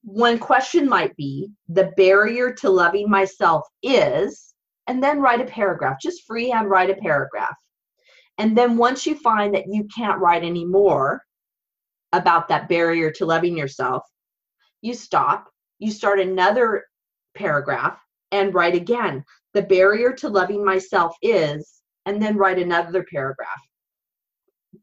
one 0.03 0.37
question 0.37 0.87
might 0.87 1.15
be 1.15 1.49
the 1.69 1.91
barrier 1.97 2.53
to 2.53 2.69
loving 2.69 3.09
myself 3.09 3.67
is, 3.81 4.53
and 4.87 5.01
then 5.01 5.21
write 5.21 5.41
a 5.41 5.45
paragraph, 5.45 5.97
just 6.01 6.25
freehand 6.27 6.69
write 6.69 6.89
a 6.89 6.95
paragraph. 6.95 7.55
And 8.37 8.57
then 8.57 8.77
once 8.77 9.05
you 9.05 9.15
find 9.15 9.55
that 9.55 9.67
you 9.67 9.87
can't 9.95 10.19
write 10.19 10.43
anymore 10.43 11.23
about 12.11 12.47
that 12.49 12.67
barrier 12.67 13.11
to 13.11 13.25
loving 13.25 13.57
yourself, 13.57 14.03
you 14.81 14.93
stop, 14.93 15.49
you 15.79 15.91
start 15.91 16.19
another 16.19 16.85
paragraph 17.35 17.97
and 18.31 18.53
write 18.53 18.75
again 18.75 19.23
the 19.53 19.61
barrier 19.61 20.11
to 20.13 20.29
loving 20.29 20.65
myself 20.65 21.15
is, 21.21 21.81
and 22.05 22.21
then 22.21 22.35
write 22.35 22.59
another 22.59 23.05
paragraph. 23.09 23.61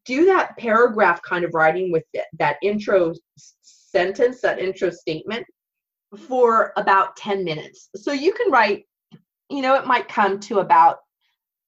Do 0.07 0.25
that 0.27 0.57
paragraph 0.57 1.21
kind 1.23 1.45
of 1.45 1.53
writing 1.53 1.93
with 1.93 2.05
that 2.39 2.57
intro 2.63 3.13
sentence, 3.91 4.41
that 4.41 4.59
intro 4.59 4.91
statement 4.91 5.47
for 6.27 6.73
about 6.77 7.17
10 7.17 7.45
minutes. 7.45 7.89
So 7.97 8.13
you 8.13 8.33
can 8.33 8.51
write, 8.51 8.85
you 9.49 9.63
know, 9.63 9.75
it 9.77 9.87
might 9.87 10.09
come 10.09 10.41
to 10.41 10.59
about 10.59 10.99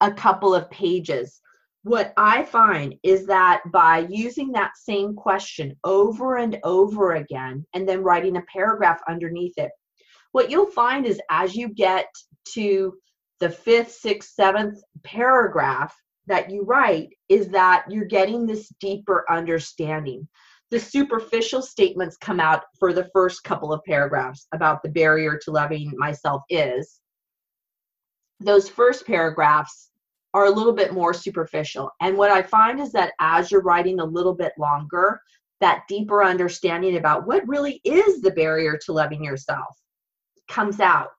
a 0.00 0.12
couple 0.12 0.54
of 0.54 0.70
pages. 0.70 1.40
What 1.84 2.12
I 2.16 2.44
find 2.44 2.94
is 3.02 3.26
that 3.26 3.62
by 3.72 4.06
using 4.08 4.52
that 4.52 4.72
same 4.76 5.14
question 5.14 5.76
over 5.84 6.36
and 6.36 6.58
over 6.64 7.14
again 7.14 7.66
and 7.74 7.88
then 7.88 8.02
writing 8.02 8.36
a 8.36 8.42
paragraph 8.52 9.00
underneath 9.08 9.54
it, 9.56 9.70
what 10.32 10.50
you'll 10.50 10.66
find 10.66 11.06
is 11.06 11.20
as 11.30 11.54
you 11.54 11.68
get 11.68 12.06
to 12.54 12.94
the 13.40 13.50
fifth, 13.50 13.92
sixth, 13.92 14.30
seventh 14.34 14.80
paragraph 15.02 15.94
that 16.26 16.50
you 16.50 16.62
write, 16.62 17.10
is 17.28 17.48
that 17.48 17.84
you're 17.90 18.04
getting 18.04 18.46
this 18.46 18.68
deeper 18.80 19.24
understanding. 19.28 20.28
The 20.72 20.80
superficial 20.80 21.60
statements 21.60 22.16
come 22.16 22.40
out 22.40 22.62
for 22.78 22.94
the 22.94 23.10
first 23.12 23.44
couple 23.44 23.74
of 23.74 23.84
paragraphs 23.84 24.46
about 24.54 24.82
the 24.82 24.88
barrier 24.88 25.38
to 25.44 25.50
loving 25.50 25.92
myself 25.98 26.42
is. 26.48 26.98
Those 28.40 28.70
first 28.70 29.06
paragraphs 29.06 29.90
are 30.32 30.46
a 30.46 30.50
little 30.50 30.72
bit 30.72 30.94
more 30.94 31.12
superficial. 31.12 31.90
And 32.00 32.16
what 32.16 32.30
I 32.30 32.40
find 32.40 32.80
is 32.80 32.90
that 32.92 33.12
as 33.20 33.50
you're 33.50 33.60
writing 33.60 34.00
a 34.00 34.04
little 34.04 34.32
bit 34.32 34.54
longer, 34.58 35.20
that 35.60 35.82
deeper 35.88 36.24
understanding 36.24 36.96
about 36.96 37.26
what 37.26 37.46
really 37.46 37.82
is 37.84 38.22
the 38.22 38.30
barrier 38.30 38.78
to 38.86 38.94
loving 38.94 39.22
yourself 39.22 39.76
comes 40.48 40.80
out. 40.80 41.10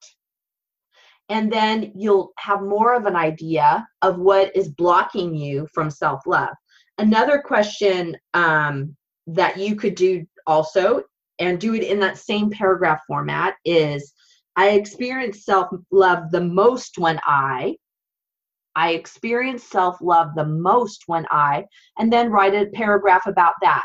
And 1.29 1.53
then 1.53 1.91
you'll 1.93 2.31
have 2.39 2.63
more 2.63 2.95
of 2.95 3.05
an 3.05 3.15
idea 3.15 3.87
of 4.01 4.17
what 4.17 4.55
is 4.55 4.69
blocking 4.69 5.35
you 5.35 5.67
from 5.75 5.91
self 5.91 6.21
love. 6.25 6.55
Another 6.97 7.37
question 7.37 8.17
um, 8.33 8.95
that 9.27 9.57
you 9.57 9.75
could 9.75 9.95
do 9.95 10.25
also, 10.47 11.03
and 11.39 11.59
do 11.59 11.73
it 11.73 11.83
in 11.83 11.99
that 11.99 12.17
same 12.17 12.49
paragraph 12.49 13.01
format, 13.07 13.55
is 13.65 14.13
I 14.55 14.71
experience 14.71 15.45
self 15.45 15.69
love 15.91 16.31
the 16.31 16.41
most 16.41 16.97
when 16.97 17.19
I. 17.25 17.75
I 18.75 18.91
experience 18.91 19.63
self 19.63 19.97
love 20.01 20.29
the 20.36 20.45
most 20.45 21.03
when 21.07 21.25
I, 21.31 21.65
and 21.97 22.12
then 22.12 22.31
write 22.31 22.55
a 22.55 22.69
paragraph 22.71 23.25
about 23.27 23.55
that. 23.62 23.83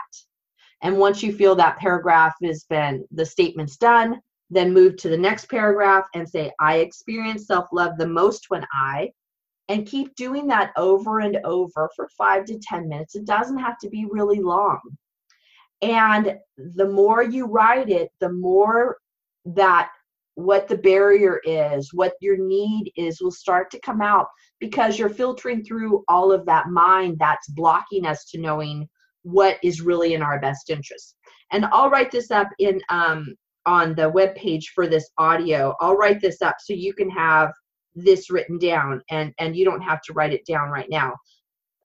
And 0.83 0.98
once 0.98 1.22
you 1.22 1.33
feel 1.33 1.55
that 1.57 1.79
paragraph 1.79 2.35
has 2.42 2.64
been, 2.64 3.05
the 3.11 3.27
statement's 3.27 3.77
done, 3.77 4.20
then 4.51 4.72
move 4.72 4.96
to 4.96 5.09
the 5.09 5.16
next 5.16 5.48
paragraph 5.48 6.05
and 6.14 6.29
say, 6.29 6.53
I 6.61 6.79
experience 6.79 7.46
self 7.46 7.68
love 7.72 7.98
the 7.98 8.07
most 8.07 8.46
when 8.48 8.64
I, 8.72 9.11
and 9.68 9.87
keep 9.87 10.14
doing 10.16 10.46
that 10.48 10.72
over 10.77 11.20
and 11.20 11.38
over 11.44 11.90
for 11.94 12.09
five 12.16 12.44
to 12.46 12.59
10 12.59 12.88
minutes. 12.88 13.14
It 13.14 13.24
doesn't 13.24 13.59
have 13.59 13.79
to 13.79 13.88
be 13.88 14.07
really 14.11 14.40
long. 14.40 14.81
And 15.83 16.37
the 16.57 16.88
more 16.88 17.23
you 17.23 17.47
write 17.47 17.88
it, 17.88 18.11
the 18.21 18.33
more 18.33 18.97
that 19.45 19.91
what 20.35 20.69
the 20.69 20.77
barrier 20.79 21.41
is, 21.45 21.91
what 21.93 22.14
your 22.21 22.37
need 22.37 22.93
is, 22.97 23.21
will 23.21 23.31
start 23.33 23.71
to 23.73 23.81
come 23.81 24.01
out 24.01 24.27
because 24.61 24.99
you're 24.99 25.09
filtering 25.09 25.64
through 25.64 26.05
all 26.09 26.31
of 26.31 26.47
that 26.47 26.69
mind 26.69 27.17
that's 27.19 27.49
blocking 27.51 28.07
us 28.07 28.25
to 28.27 28.41
knowing 28.41 28.88
what 29.23 29.59
is 29.62 29.81
really 29.81 30.14
in 30.14 30.23
our 30.23 30.41
best 30.41 30.71
interest. 30.71 31.17
And 31.51 31.64
I'll 31.67 31.91
write 31.91 32.11
this 32.11 32.31
up 32.31 32.49
in 32.59 32.81
um, 32.88 33.35
on 33.67 33.95
the 33.95 34.09
web 34.09 34.35
page 34.35 34.73
for 34.75 34.87
this 34.87 35.11
audio. 35.19 35.75
I'll 35.81 35.97
write 35.97 36.21
this 36.21 36.41
up 36.41 36.57
so 36.61 36.73
you 36.73 36.95
can 36.95 37.11
have 37.11 37.51
this 37.95 38.31
written 38.31 38.59
down 38.59 39.03
and 39.11 39.33
and 39.38 39.57
you 39.57 39.64
don't 39.64 39.83
have 39.83 40.01
to 40.03 40.12
write 40.12 40.33
it 40.33 40.47
down 40.47 40.71
right 40.71 40.88
now. 40.88 41.14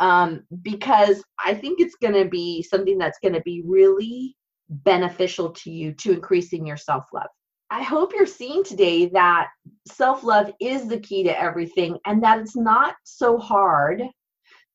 Um, 0.03 0.43
because 0.63 1.23
I 1.43 1.53
think 1.53 1.79
it's 1.79 1.95
going 1.95 2.13
to 2.21 2.29
be 2.29 2.61
something 2.61 2.97
that's 2.97 3.19
going 3.23 3.35
to 3.35 3.41
be 3.41 3.63
really 3.65 4.35
beneficial 4.67 5.51
to 5.51 5.71
you 5.71 5.93
to 5.93 6.11
increasing 6.11 6.67
your 6.67 6.75
self-love. 6.75 7.29
I 7.69 7.83
hope 7.83 8.11
you're 8.13 8.25
seeing 8.25 8.65
today 8.65 9.05
that 9.13 9.47
self-love 9.87 10.51
is 10.59 10.89
the 10.89 10.99
key 10.99 11.23
to 11.23 11.41
everything 11.41 11.97
and 12.05 12.21
that 12.21 12.39
it's 12.39 12.57
not 12.57 12.95
so 13.05 13.37
hard 13.37 14.03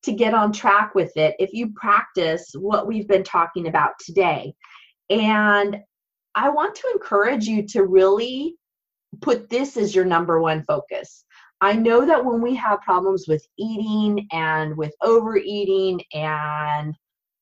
to 0.01 0.11
get 0.13 0.33
on 0.33 0.51
track 0.51 0.95
with 0.95 1.15
it 1.15 1.35
if 1.37 1.53
you 1.53 1.73
practice 1.75 2.49
what 2.57 2.87
we've 2.87 3.07
been 3.07 3.23
talking 3.23 3.67
about 3.67 3.91
today. 4.03 4.51
And 5.11 5.77
I 6.33 6.49
want 6.49 6.73
to 6.73 6.89
encourage 6.91 7.45
you 7.45 7.67
to 7.67 7.83
really 7.83 8.55
put 9.21 9.47
this 9.47 9.77
as 9.77 9.93
your 9.93 10.05
number 10.05 10.41
one 10.41 10.63
focus. 10.63 11.23
I 11.61 11.73
know 11.73 12.05
that 12.05 12.23
when 12.23 12.41
we 12.41 12.55
have 12.55 12.81
problems 12.81 13.25
with 13.27 13.45
eating 13.57 14.27
and 14.31 14.77
with 14.77 14.93
overeating 15.01 16.01
and 16.13 16.95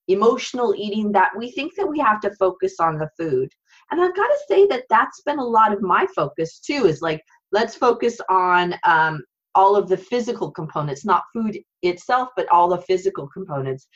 emotional 0.08 0.74
eating 0.76 1.12
that 1.12 1.32
we 1.38 1.52
think 1.52 1.76
that 1.76 1.88
we 1.88 2.00
have 2.00 2.20
to 2.22 2.36
focus 2.36 2.76
on 2.80 2.98
the 2.98 3.10
food. 3.18 3.50
And 3.92 4.02
I've 4.02 4.16
got 4.16 4.28
to 4.28 4.40
say 4.48 4.66
that 4.68 4.86
that's 4.90 5.22
been 5.22 5.40
a 5.40 5.46
lot 5.46 5.74
of 5.74 5.82
my 5.82 6.08
focus 6.16 6.60
too 6.60 6.86
is 6.86 7.02
like 7.02 7.22
let's 7.52 7.76
focus 7.76 8.20
on 8.30 8.76
um, 8.86 9.22
all 9.56 9.76
of 9.76 9.88
the 9.88 9.98
physical 9.98 10.52
components, 10.52 11.06
not 11.06 11.24
food 11.34 11.60
itself, 11.82 12.30
but 12.36 12.48
all 12.50 12.70
the 12.70 12.82
physical 12.82 13.28
components. 13.28 13.88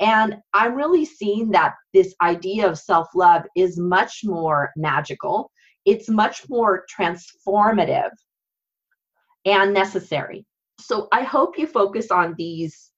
And 0.00 0.36
I'm 0.52 0.74
really 0.74 1.04
seeing 1.04 1.50
that 1.52 1.74
this 1.92 2.14
idea 2.20 2.68
of 2.68 2.78
self 2.78 3.08
love 3.14 3.42
is 3.56 3.78
much 3.78 4.20
more 4.24 4.70
magical, 4.76 5.50
it's 5.84 6.08
much 6.08 6.48
more 6.48 6.84
transformative 6.96 8.10
and 9.44 9.72
necessary. 9.72 10.44
So 10.80 11.08
I 11.12 11.22
hope 11.22 11.58
you 11.58 11.66
focus 11.66 12.10
on 12.10 12.34
these 12.36 12.90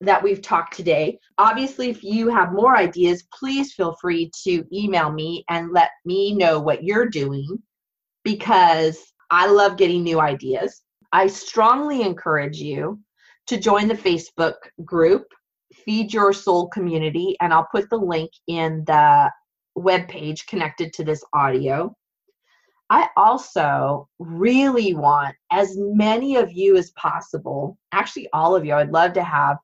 that 0.00 0.22
we've 0.22 0.42
talked 0.42 0.76
today. 0.76 1.18
Obviously, 1.38 1.88
if 1.88 2.02
you 2.02 2.28
have 2.28 2.52
more 2.52 2.76
ideas, 2.76 3.24
please 3.32 3.72
feel 3.72 3.96
free 4.00 4.30
to 4.44 4.64
email 4.72 5.12
me 5.12 5.44
and 5.48 5.72
let 5.72 5.90
me 6.04 6.34
know 6.34 6.60
what 6.60 6.82
you're 6.82 7.08
doing 7.08 7.62
because 8.24 8.98
I 9.30 9.46
love 9.46 9.76
getting 9.76 10.02
new 10.02 10.20
ideas. 10.20 10.82
I 11.12 11.28
strongly 11.28 12.02
encourage 12.02 12.58
you 12.58 13.00
to 13.46 13.58
join 13.58 13.86
the 13.86 13.94
Facebook 13.94 14.54
group 14.84 15.26
Feed 15.72 16.12
Your 16.12 16.32
Soul 16.32 16.68
community, 16.68 17.36
and 17.40 17.52
I'll 17.52 17.68
put 17.72 17.88
the 17.90 17.96
link 17.96 18.30
in 18.46 18.84
the 18.86 19.30
web 19.74 20.08
page 20.08 20.46
connected 20.46 20.92
to 20.94 21.04
this 21.04 21.24
audio. 21.32 21.94
I 22.92 23.08
also 23.16 24.06
really 24.18 24.92
want 24.92 25.34
as 25.50 25.78
many 25.78 26.36
of 26.36 26.52
you 26.52 26.76
as 26.76 26.90
possible, 26.90 27.78
actually, 27.92 28.28
all 28.34 28.54
of 28.54 28.66
you, 28.66 28.74
I'd 28.74 28.90
love 28.90 29.14
to 29.14 29.24
have 29.24 29.56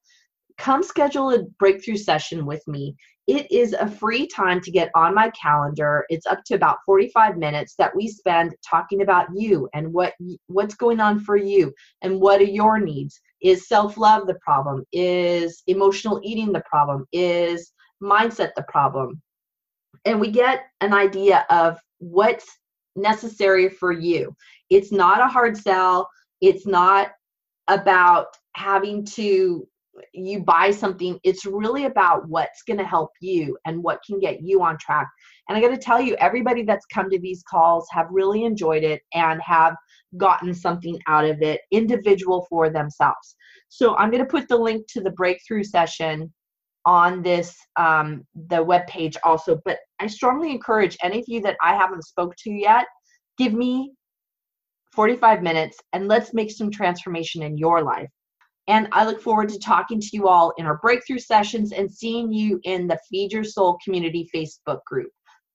come 0.56 0.82
schedule 0.82 1.34
a 1.34 1.42
breakthrough 1.58 1.98
session 1.98 2.46
with 2.46 2.66
me. 2.66 2.96
It 3.26 3.46
is 3.52 3.74
a 3.74 3.86
free 3.86 4.26
time 4.26 4.62
to 4.62 4.70
get 4.70 4.90
on 4.94 5.14
my 5.14 5.30
calendar. 5.30 6.06
It's 6.08 6.24
up 6.24 6.42
to 6.46 6.54
about 6.54 6.78
45 6.86 7.36
minutes 7.36 7.74
that 7.76 7.94
we 7.94 8.08
spend 8.08 8.54
talking 8.66 9.02
about 9.02 9.26
you 9.34 9.68
and 9.74 9.92
what 9.92 10.14
what's 10.46 10.74
going 10.74 10.98
on 10.98 11.20
for 11.20 11.36
you 11.36 11.74
and 12.00 12.22
what 12.22 12.40
are 12.40 12.44
your 12.44 12.80
needs. 12.80 13.20
Is 13.42 13.68
self-love 13.68 14.26
the 14.26 14.38
problem? 14.42 14.86
Is 14.90 15.62
emotional 15.66 16.18
eating 16.24 16.50
the 16.50 16.62
problem? 16.64 17.04
Is 17.12 17.74
mindset 18.02 18.52
the 18.56 18.64
problem? 18.70 19.20
And 20.06 20.18
we 20.18 20.30
get 20.30 20.62
an 20.80 20.94
idea 20.94 21.44
of 21.50 21.78
what's 21.98 22.46
necessary 22.98 23.68
for 23.68 23.92
you. 23.92 24.34
It's 24.70 24.92
not 24.92 25.20
a 25.20 25.26
hard 25.26 25.56
sell. 25.56 26.08
It's 26.40 26.66
not 26.66 27.08
about 27.68 28.26
having 28.54 29.04
to 29.04 29.66
you 30.12 30.40
buy 30.40 30.70
something 30.70 31.18
it's 31.24 31.44
really 31.44 31.86
about 31.86 32.28
what's 32.28 32.62
going 32.62 32.78
to 32.78 32.84
help 32.84 33.10
you 33.20 33.56
and 33.66 33.82
what 33.82 34.00
can 34.06 34.18
get 34.20 34.40
you 34.42 34.62
on 34.62 34.78
track 34.78 35.08
and 35.48 35.56
i 35.56 35.60
got 35.60 35.68
to 35.70 35.76
tell 35.76 36.00
you 36.00 36.14
everybody 36.16 36.62
that's 36.62 36.86
come 36.86 37.10
to 37.10 37.18
these 37.18 37.42
calls 37.48 37.86
have 37.90 38.06
really 38.10 38.44
enjoyed 38.44 38.84
it 38.84 39.02
and 39.14 39.40
have 39.42 39.74
gotten 40.16 40.54
something 40.54 40.98
out 41.08 41.24
of 41.24 41.42
it 41.42 41.60
individual 41.70 42.46
for 42.48 42.70
themselves 42.70 43.36
so 43.68 43.96
i'm 43.96 44.10
going 44.10 44.22
to 44.22 44.30
put 44.30 44.48
the 44.48 44.56
link 44.56 44.86
to 44.88 45.00
the 45.00 45.10
breakthrough 45.10 45.64
session 45.64 46.32
on 46.84 47.22
this 47.22 47.56
um, 47.76 48.24
the 48.48 48.62
web 48.62 48.86
page 48.86 49.16
also 49.24 49.60
but 49.64 49.78
i 50.00 50.06
strongly 50.06 50.50
encourage 50.50 50.96
any 51.02 51.20
of 51.20 51.24
you 51.28 51.40
that 51.40 51.56
i 51.62 51.74
haven't 51.74 52.04
spoke 52.04 52.34
to 52.36 52.50
yet 52.50 52.86
give 53.36 53.52
me 53.52 53.92
45 54.92 55.42
minutes 55.42 55.78
and 55.92 56.08
let's 56.08 56.34
make 56.34 56.50
some 56.50 56.70
transformation 56.70 57.42
in 57.42 57.58
your 57.58 57.82
life 57.82 58.08
and 58.68 58.86
I 58.92 59.06
look 59.06 59.20
forward 59.22 59.48
to 59.48 59.58
talking 59.58 59.98
to 59.98 60.08
you 60.12 60.28
all 60.28 60.52
in 60.58 60.66
our 60.66 60.76
breakthrough 60.76 61.18
sessions 61.18 61.72
and 61.72 61.90
seeing 61.90 62.30
you 62.30 62.60
in 62.64 62.86
the 62.86 62.98
Feed 63.08 63.32
Your 63.32 63.42
Soul 63.42 63.78
Community 63.82 64.28
Facebook 64.32 64.84
group. 64.84 65.10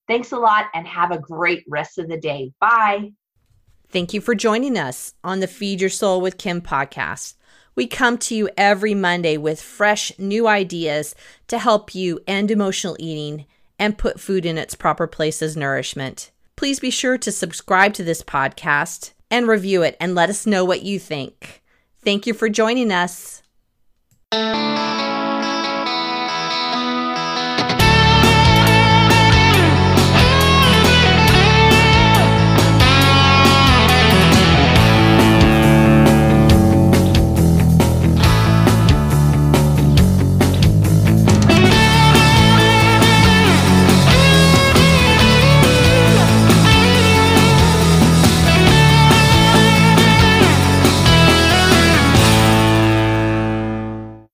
Thanks 0.07 0.31
a 0.31 0.37
lot 0.37 0.65
and 0.73 0.87
have 0.87 1.11
a 1.11 1.19
great 1.19 1.63
rest 1.69 1.99
of 1.99 2.09
the 2.09 2.17
day. 2.17 2.51
Bye. 2.59 3.11
Thank 3.89 4.13
you 4.13 4.19
for 4.19 4.33
joining 4.33 4.77
us 4.77 5.13
on 5.23 5.39
the 5.39 5.47
Feed 5.47 5.79
Your 5.79 5.91
Soul 5.91 6.21
with 6.21 6.39
Kim 6.39 6.59
podcast. 6.59 7.35
We 7.75 7.85
come 7.85 8.17
to 8.19 8.35
you 8.35 8.49
every 8.57 8.95
Monday 8.95 9.37
with 9.37 9.61
fresh 9.61 10.11
new 10.17 10.47
ideas 10.47 11.13
to 11.47 11.59
help 11.59 11.93
you 11.93 12.19
end 12.25 12.49
emotional 12.49 12.97
eating 12.99 13.45
and 13.79 13.97
put 13.97 14.19
food 14.19 14.45
in 14.45 14.57
its 14.57 14.75
proper 14.75 15.07
place 15.07 15.41
as 15.41 15.57
nourishment. 15.57 16.31
Please 16.55 16.79
be 16.79 16.89
sure 16.89 17.17
to 17.17 17.31
subscribe 17.31 17.93
to 17.93 18.03
this 18.03 18.21
podcast 18.21 19.11
and 19.29 19.47
review 19.47 19.81
it 19.81 19.97
and 19.99 20.15
let 20.15 20.29
us 20.29 20.45
know 20.45 20.63
what 20.63 20.83
you 20.83 20.99
think. 20.99 21.63
Thank 22.03 22.27
you 22.27 22.33
for 22.33 22.49
joining 22.49 22.91
us. 22.91 23.41